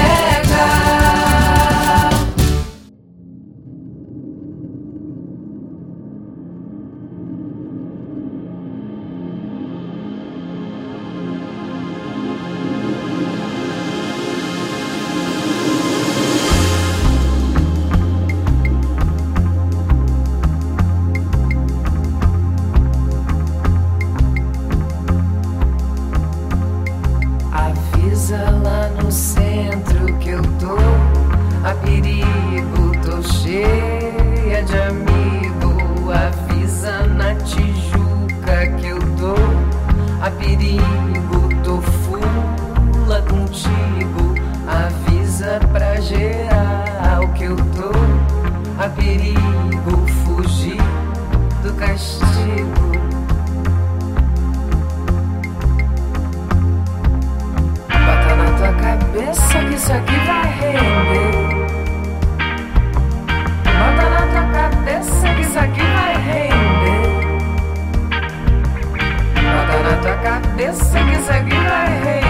[70.60, 72.26] Esse zigue-zague vai é rei.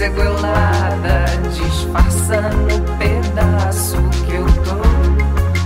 [0.00, 4.80] ceguelada, disfarçando o pedaço que eu tô.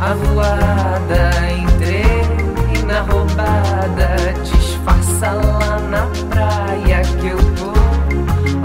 [0.02, 7.70] A voada, entrei na roubada, disfarça lá na praia que eu tô.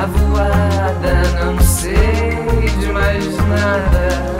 [0.01, 4.38] A voada, não sei de mais nada.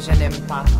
[0.00, 0.79] Personnes que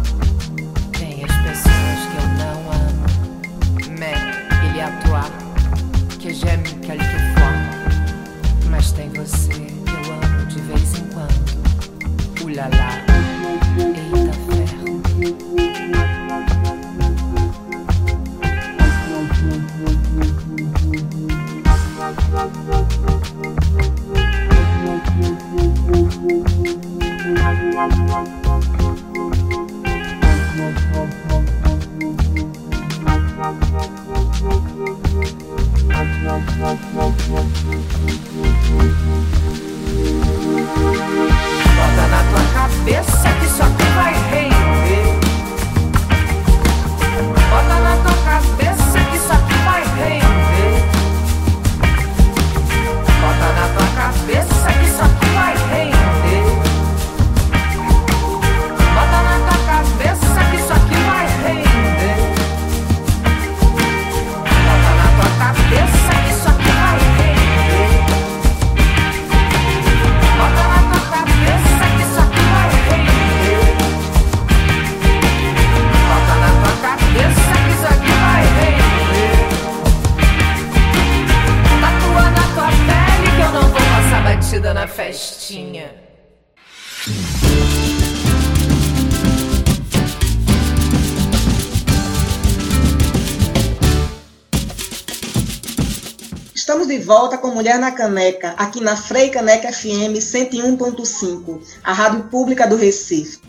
[97.10, 102.76] volta com Mulher na Caneca, aqui na Frei Caneca FM 101.5, a rádio pública do
[102.76, 103.40] Recife.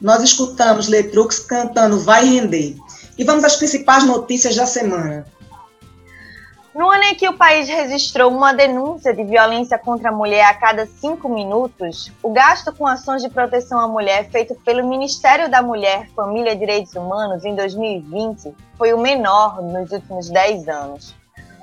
[0.00, 2.74] Nós escutamos Letrux cantando Vai Render.
[3.16, 5.24] E vamos às principais notícias da semana.
[6.74, 10.54] No ano em que o país registrou uma denúncia de violência contra a mulher a
[10.54, 15.62] cada cinco minutos, o gasto com ações de proteção à mulher feito pelo Ministério da
[15.62, 21.21] Mulher, Família e Direitos Humanos em 2020 foi o menor nos últimos 10 anos.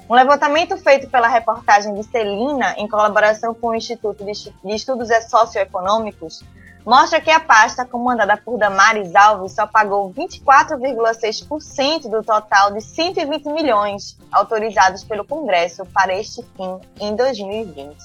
[0.09, 6.43] Um levantamento feito pela reportagem de Celina, em colaboração com o Instituto de Estudos Socioeconômicos,
[6.83, 13.45] mostra que a pasta, comandada por Damares Alves, só pagou 24,6% do total de 120
[13.49, 17.95] milhões autorizados pelo Congresso para este fim em 2020.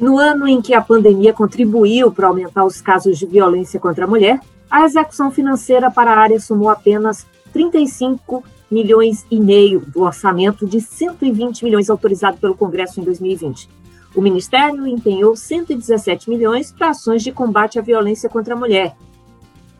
[0.00, 4.08] No ano em que a pandemia contribuiu para aumentar os casos de violência contra a
[4.08, 8.42] mulher, a execução financeira para a área somou apenas 35
[8.72, 13.68] milhões e meio do orçamento de 120 milhões autorizado pelo Congresso em 2020.
[14.14, 18.96] O Ministério empenhou 117 milhões para ações de combate à violência contra a mulher,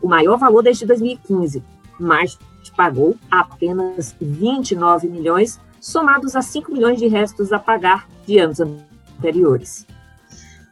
[0.01, 1.63] o maior valor desde 2015,
[1.99, 2.37] mas
[2.75, 9.85] pagou apenas 29 milhões, somados a 5 milhões de restos a pagar de anos anteriores.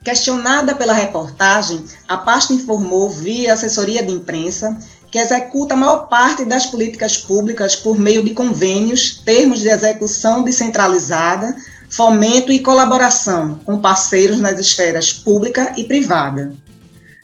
[0.04, 4.78] Questionada pela reportagem, a pasta informou via assessoria de imprensa
[5.12, 10.42] que executa a maior parte das políticas públicas por meio de convênios, termos de execução
[10.42, 11.54] descentralizada,
[11.90, 16.54] fomento e colaboração com parceiros nas esferas pública e privada.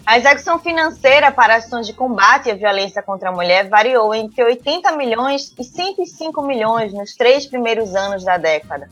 [0.06, 4.92] A execução financeira para ações de combate à violência contra a mulher variou entre 80
[4.94, 8.90] milhões e 105 milhões nos três primeiros anos da década.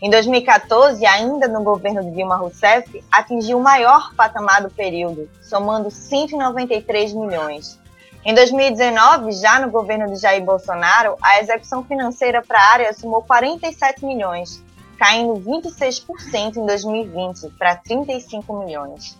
[0.00, 5.90] Em 2014, ainda no governo de Dilma Rousseff, atingiu o maior patamar do período, somando
[5.90, 7.78] 193 milhões.
[8.24, 13.22] Em 2019, já no governo de Jair Bolsonaro, a execução financeira para a área somou
[13.22, 14.62] 47 milhões,
[14.98, 19.18] caindo 26% em 2020 para 35 milhões.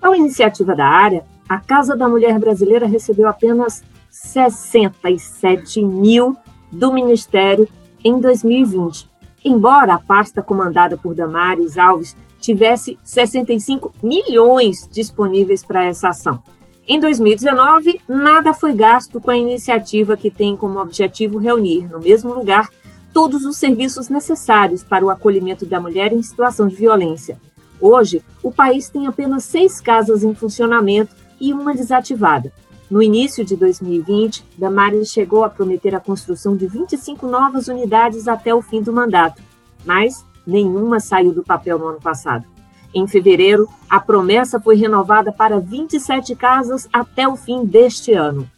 [0.00, 6.36] A iniciativa da área, a Casa da Mulher Brasileira recebeu apenas 67 mil
[6.70, 7.68] do Ministério
[8.04, 9.10] em 2020,
[9.44, 16.42] embora a pasta comandada por Damares Alves tivesse 65 milhões disponíveis para essa ação.
[16.86, 22.34] Em 2019, nada foi gasto com a iniciativa que tem como objetivo reunir, no mesmo
[22.34, 22.68] lugar,
[23.10, 27.40] todos os serviços necessários para o acolhimento da mulher em situação de violência.
[27.80, 32.52] Hoje, o país tem apenas seis casas em funcionamento e uma desativada.
[32.90, 38.54] No início de 2020, Damares chegou a prometer a construção de 25 novas unidades até
[38.54, 39.42] o fim do mandato,
[39.86, 42.53] mas nenhuma saiu do papel no ano passado.
[42.94, 48.48] Em fevereiro, a promessa foi renovada para 27 casas até o fim deste ano.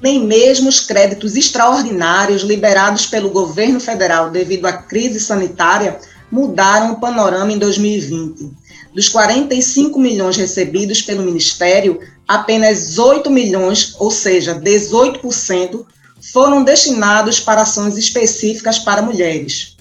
[0.00, 5.98] Nem mesmo os créditos extraordinários liberados pelo governo federal devido à crise sanitária
[6.30, 8.50] mudaram o panorama em 2020.
[8.94, 15.84] Dos 45 milhões recebidos pelo Ministério, apenas 8 milhões, ou seja, 18%,
[16.32, 19.73] foram destinados para ações específicas para mulheres.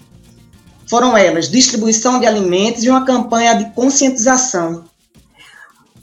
[0.88, 4.86] Foram elas distribuição de alimentos e uma campanha de conscientização.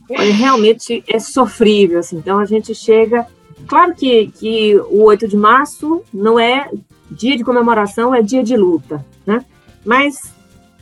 [0.09, 2.17] Realmente é sofrível, assim.
[2.17, 3.27] então a gente chega.
[3.69, 6.69] Claro que, que o 8 de março não é
[7.11, 9.45] dia de comemoração, é dia de luta, né?
[9.85, 10.33] Mas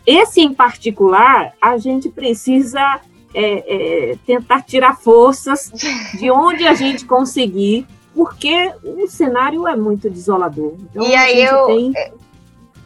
[0.06, 3.00] esse em particular, a gente precisa
[3.34, 5.70] é, é, tentar tirar forças
[6.18, 10.74] de onde a gente conseguir, porque o cenário é muito desolador.
[10.90, 11.92] Então, e aí eu, tem...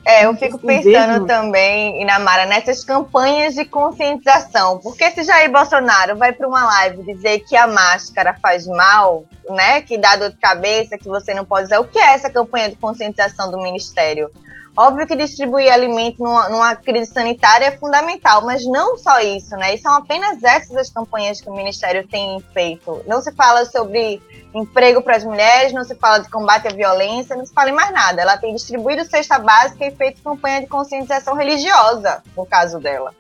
[0.05, 4.79] É, eu fico pensando também, Inamara, nessas campanhas de conscientização.
[4.79, 9.81] Porque se Jair Bolsonaro vai para uma live dizer que a máscara faz mal, né?
[9.83, 11.79] Que dá dor de cabeça, que você não pode usar.
[11.79, 14.31] O que é essa campanha de conscientização do Ministério?
[14.75, 19.75] Óbvio que distribuir alimento numa, numa, crise sanitária é fundamental, mas não só isso, né?
[19.75, 23.03] E são apenas essas as campanhas que o Ministério tem feito.
[23.07, 24.23] Não se fala sobre
[24.55, 27.75] emprego para as mulheres, não se fala de combate à violência, não se fala em
[27.75, 28.23] mais nada.
[28.23, 33.15] Ela tem distribuído cesta básica e feito campanha de conscientização religiosa, no caso dela.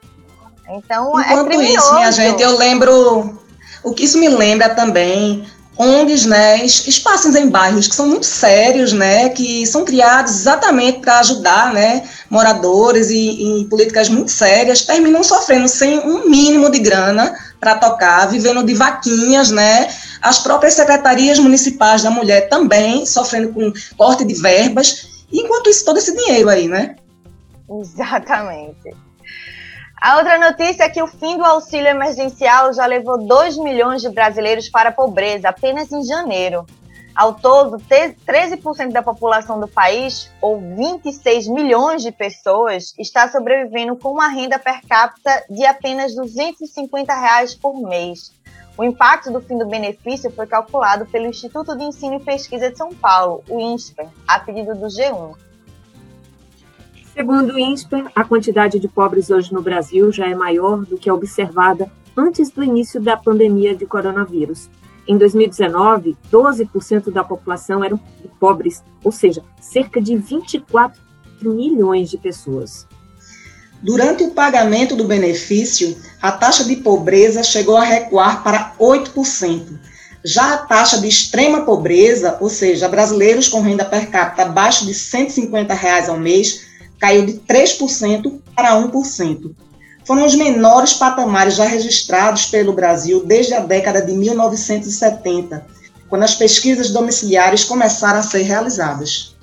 [0.70, 1.78] Então, é Enquanto é criminoso.
[1.78, 3.38] isso, minha gente, eu lembro...
[3.84, 5.44] O que isso me lembra também
[5.78, 11.20] ONGs, né, espaços em bairros que são muito sérios, né, que são criados exatamente para
[11.20, 17.34] ajudar, né, moradores e, e, políticas muito sérias, terminam sofrendo sem um mínimo de grana
[17.58, 19.88] para tocar, vivendo de vaquinhas, né,
[20.20, 25.98] as próprias secretarias municipais da mulher também sofrendo com corte de verbas, enquanto isso todo
[25.98, 26.96] esse dinheiro aí, né?
[27.80, 28.94] Exatamente.
[30.02, 34.08] A outra notícia é que o fim do auxílio emergencial já levou 2 milhões de
[34.08, 36.66] brasileiros para a pobreza apenas em janeiro.
[37.14, 44.10] Ao todo, 13% da população do país, ou 26 milhões de pessoas, está sobrevivendo com
[44.10, 48.32] uma renda per capita de apenas 250 reais por mês.
[48.76, 52.76] O impacto do fim do benefício foi calculado pelo Instituto de Ensino e Pesquisa de
[52.76, 55.51] São Paulo, o INSPER, a pedido do G1.
[57.14, 61.10] Segundo o INSPER, a quantidade de pobres hoje no Brasil já é maior do que
[61.10, 64.70] a observada antes do início da pandemia de coronavírus.
[65.06, 68.00] Em 2019, 12% da população eram
[68.40, 70.98] pobres, ou seja, cerca de 24
[71.42, 72.86] milhões de pessoas.
[73.82, 79.78] Durante o pagamento do benefício, a taxa de pobreza chegou a recuar para 8%.
[80.24, 84.94] Já a taxa de extrema pobreza, ou seja, brasileiros com renda per capita abaixo de
[84.94, 86.71] 150 reais ao mês,
[87.02, 89.52] caiu de 3% para 1%.
[90.04, 95.66] Foram os menores patamares já registrados pelo Brasil desde a década de 1970,
[96.08, 99.34] quando as pesquisas domiciliares começaram a ser realizadas.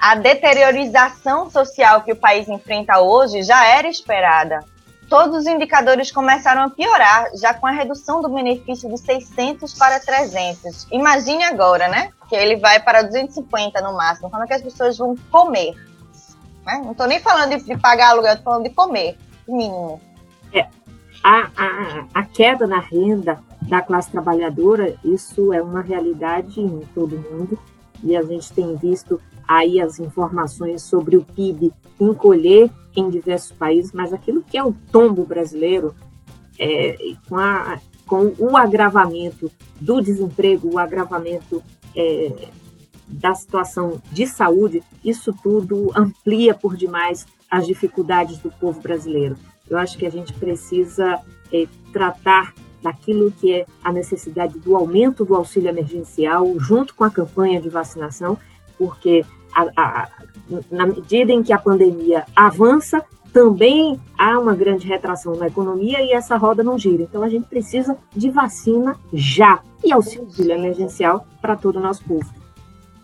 [0.00, 4.64] A deteriorização social que o país enfrenta hoje já era esperada.
[5.08, 10.00] Todos os indicadores começaram a piorar, já com a redução do benefício de 600 para
[10.00, 10.88] 300.
[10.90, 12.10] Imagine agora, né?
[12.28, 14.28] Que ele vai para 250 no máximo.
[14.28, 15.76] Como é que as pessoas vão comer?
[16.66, 16.80] Né?
[16.84, 19.16] Não estou nem falando de, de pagar aluguel, estou falando de comer,
[19.48, 20.00] mínimo.
[20.52, 20.66] É,
[21.22, 27.16] a, a, a queda na renda da classe trabalhadora, isso é uma realidade em todo
[27.16, 27.58] mundo,
[28.02, 33.92] e a gente tem visto aí as informações sobre o PIB encolher em diversos países,
[33.92, 35.94] mas aquilo que é o tombo brasileiro,
[36.58, 36.96] é,
[37.28, 39.50] com, a, com o agravamento
[39.80, 41.62] do desemprego, o agravamento
[41.94, 42.48] é,
[43.08, 49.36] da situação de saúde, isso tudo amplia por demais as dificuldades do povo brasileiro.
[49.68, 51.20] Eu acho que a gente precisa
[51.52, 57.10] é, tratar daquilo que é a necessidade do aumento do auxílio emergencial, junto com a
[57.10, 58.38] campanha de vacinação,
[58.78, 60.08] porque a, a,
[60.70, 66.12] na medida em que a pandemia avança, também há uma grande retração na economia e
[66.12, 67.02] essa roda não gira.
[67.02, 72.35] Então a gente precisa de vacina já e auxílio emergencial para todo o nosso povo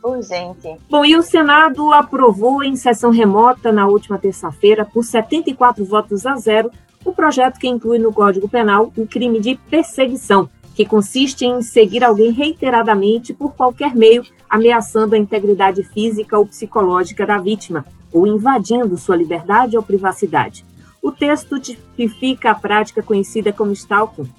[0.03, 0.77] urgente.
[0.89, 6.37] Bom, e o Senado aprovou em sessão remota na última terça-feira, por 74 votos a
[6.37, 6.71] zero,
[7.05, 12.05] o projeto que inclui no Código Penal o crime de perseguição, que consiste em seguir
[12.05, 18.97] alguém reiteradamente por qualquer meio, ameaçando a integridade física ou psicológica da vítima, ou invadindo
[18.97, 20.65] sua liberdade ou privacidade.
[21.03, 24.31] O texto tipifica a prática conhecida como stalking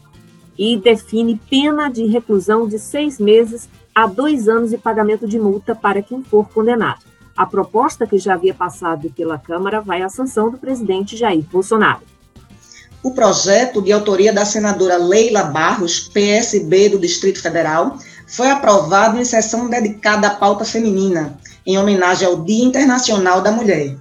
[0.58, 5.76] e define pena de reclusão de seis meses a dois anos e pagamento de multa
[5.76, 7.02] para quem for condenado.
[7.36, 12.02] A proposta que já havia passado pela Câmara vai à sanção do presidente Jair Bolsonaro.
[13.02, 19.26] O projeto, de autoria da senadora Leila Barros, PSB do Distrito Federal, foi aprovado em
[19.26, 23.98] sessão dedicada à pauta feminina, em homenagem ao Dia Internacional da Mulher.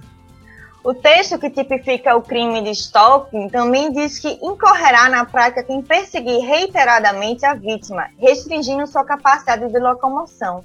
[0.83, 5.81] O texto que tipifica o crime de stalking também diz que incorrerá na prática quem
[5.81, 10.61] perseguir reiteradamente a vítima, restringindo sua capacidade de locomoção.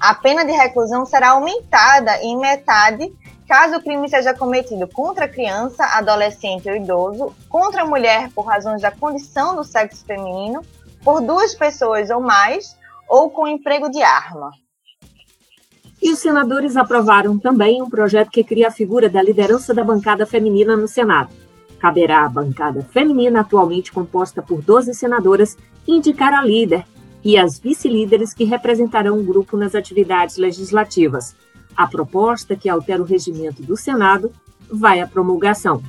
[0.00, 3.12] A pena de reclusão será aumentada em metade
[3.46, 8.90] caso o crime seja cometido contra criança, adolescente ou idoso, contra mulher por razões da
[8.90, 10.62] condição do sexo feminino,
[11.04, 12.76] por duas pessoas ou mais,
[13.08, 14.50] ou com emprego de arma.
[16.02, 20.26] E os senadores aprovaram também um projeto que cria a figura da liderança da bancada
[20.26, 21.30] feminina no Senado.
[21.78, 26.84] Caberá à bancada feminina, atualmente composta por 12 senadoras, indicar a líder
[27.24, 31.36] e as vice-líderes que representarão o grupo nas atividades legislativas.
[31.76, 34.32] A proposta, que altera o regimento do Senado,
[34.68, 35.80] vai à promulgação.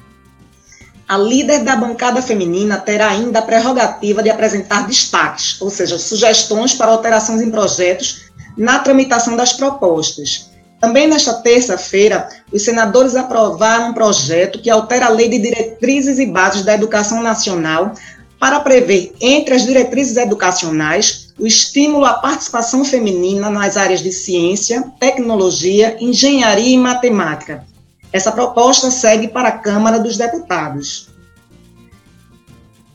[1.07, 6.73] A líder da bancada feminina terá ainda a prerrogativa de apresentar destaques, ou seja, sugestões
[6.73, 10.51] para alterações em projetos na tramitação das propostas.
[10.79, 16.25] Também nesta terça-feira, os senadores aprovaram um projeto que altera a Lei de Diretrizes e
[16.25, 17.93] Bases da Educação Nacional
[18.37, 24.83] para prever, entre as diretrizes educacionais, o estímulo à participação feminina nas áreas de ciência,
[24.99, 27.63] tecnologia, engenharia e matemática.
[28.11, 31.09] Essa proposta segue para a Câmara dos Deputados.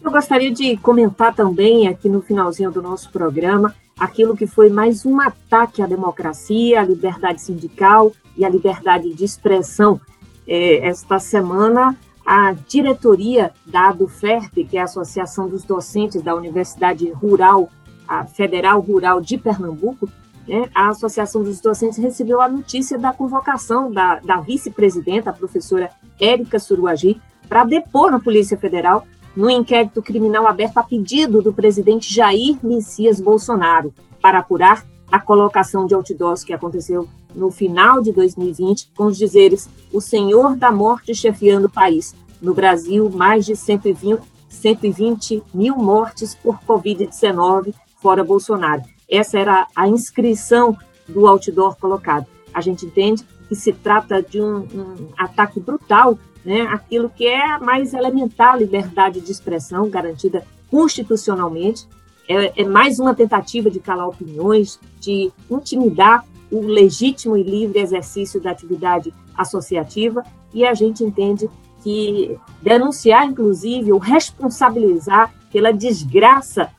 [0.02, 5.04] Eu gostaria de comentar também, aqui no finalzinho do nosso programa, aquilo que foi mais
[5.04, 10.00] um ataque à democracia, à liberdade sindical e à liberdade de expressão.
[10.46, 17.10] É, esta semana, a diretoria da ADUFERP, que é a Associação dos Docentes da Universidade
[17.10, 17.68] Rural,
[18.06, 20.08] a Federal Rural de Pernambuco,
[20.46, 25.90] né, a Associação dos Docentes recebeu a notícia da convocação da, da vice-presidenta, a professora
[26.18, 29.06] Érica Suruagi, para depor na Polícia Federal
[29.36, 35.86] no inquérito criminal aberto a pedido do presidente Jair Messias Bolsonaro para apurar a colocação
[35.86, 41.14] de outdoors que aconteceu no final de 2020, com os dizeres: O Senhor da Morte
[41.14, 42.14] chefiando o país.
[42.40, 48.82] No Brasil, mais de 120, 120 mil mortes por Covid-19, fora Bolsonaro.
[49.10, 50.76] Essa era a inscrição
[51.08, 52.26] do outdoor colocado.
[52.52, 56.18] A gente entende que se trata de um, um ataque brutal,
[56.48, 61.86] né, aquilo que é mais elementar liberdade de expressão garantida constitucionalmente,
[62.26, 68.40] é, é mais uma tentativa de calar opiniões, de intimidar o legítimo e livre exercício
[68.40, 70.24] da atividade associativa,
[70.54, 71.50] e a gente entende
[71.82, 76.70] que denunciar, inclusive, ou responsabilizar pela desgraça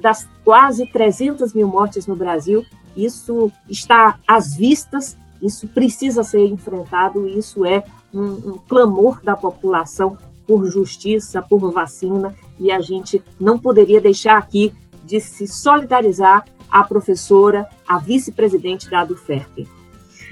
[0.00, 2.64] das quase 300 mil mortes no Brasil,
[2.96, 7.82] isso está às vistas, isso precisa ser enfrentado, isso é
[8.14, 14.38] um, um clamor da população por justiça, por vacina, e a gente não poderia deixar
[14.38, 14.72] aqui
[15.04, 19.68] de se solidarizar à professora, à vice-presidente da ADUFERP.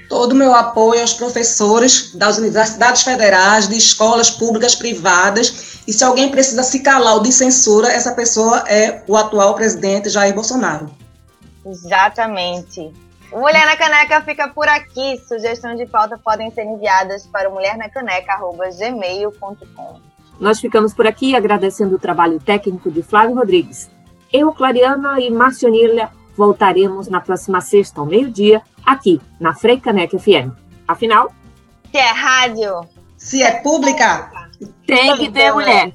[0.09, 6.03] Todo o meu apoio aos professores das universidades federais, de escolas públicas, privadas, e se
[6.03, 10.89] alguém precisa se calar ou de censura, essa pessoa é o atual presidente Jair Bolsonaro.
[11.65, 12.91] Exatamente.
[13.33, 15.17] Mulher na Caneca fica por aqui.
[15.27, 19.99] Sugestões de pauta podem ser enviadas para mulhernacaneca.gmail.com.
[20.39, 23.89] Nós ficamos por aqui agradecendo o trabalho técnico de Flávio Rodrigues.
[24.31, 30.51] Eu, Clariana e Marcionília voltaremos na próxima sexta ao meio-dia aqui na Frei Caneca FM.
[30.87, 31.31] Afinal,
[31.91, 32.81] se é rádio,
[33.17, 34.31] se é pública,
[34.85, 35.91] tem que ter mulher.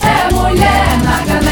[0.00, 1.43] É mulher na Caneca.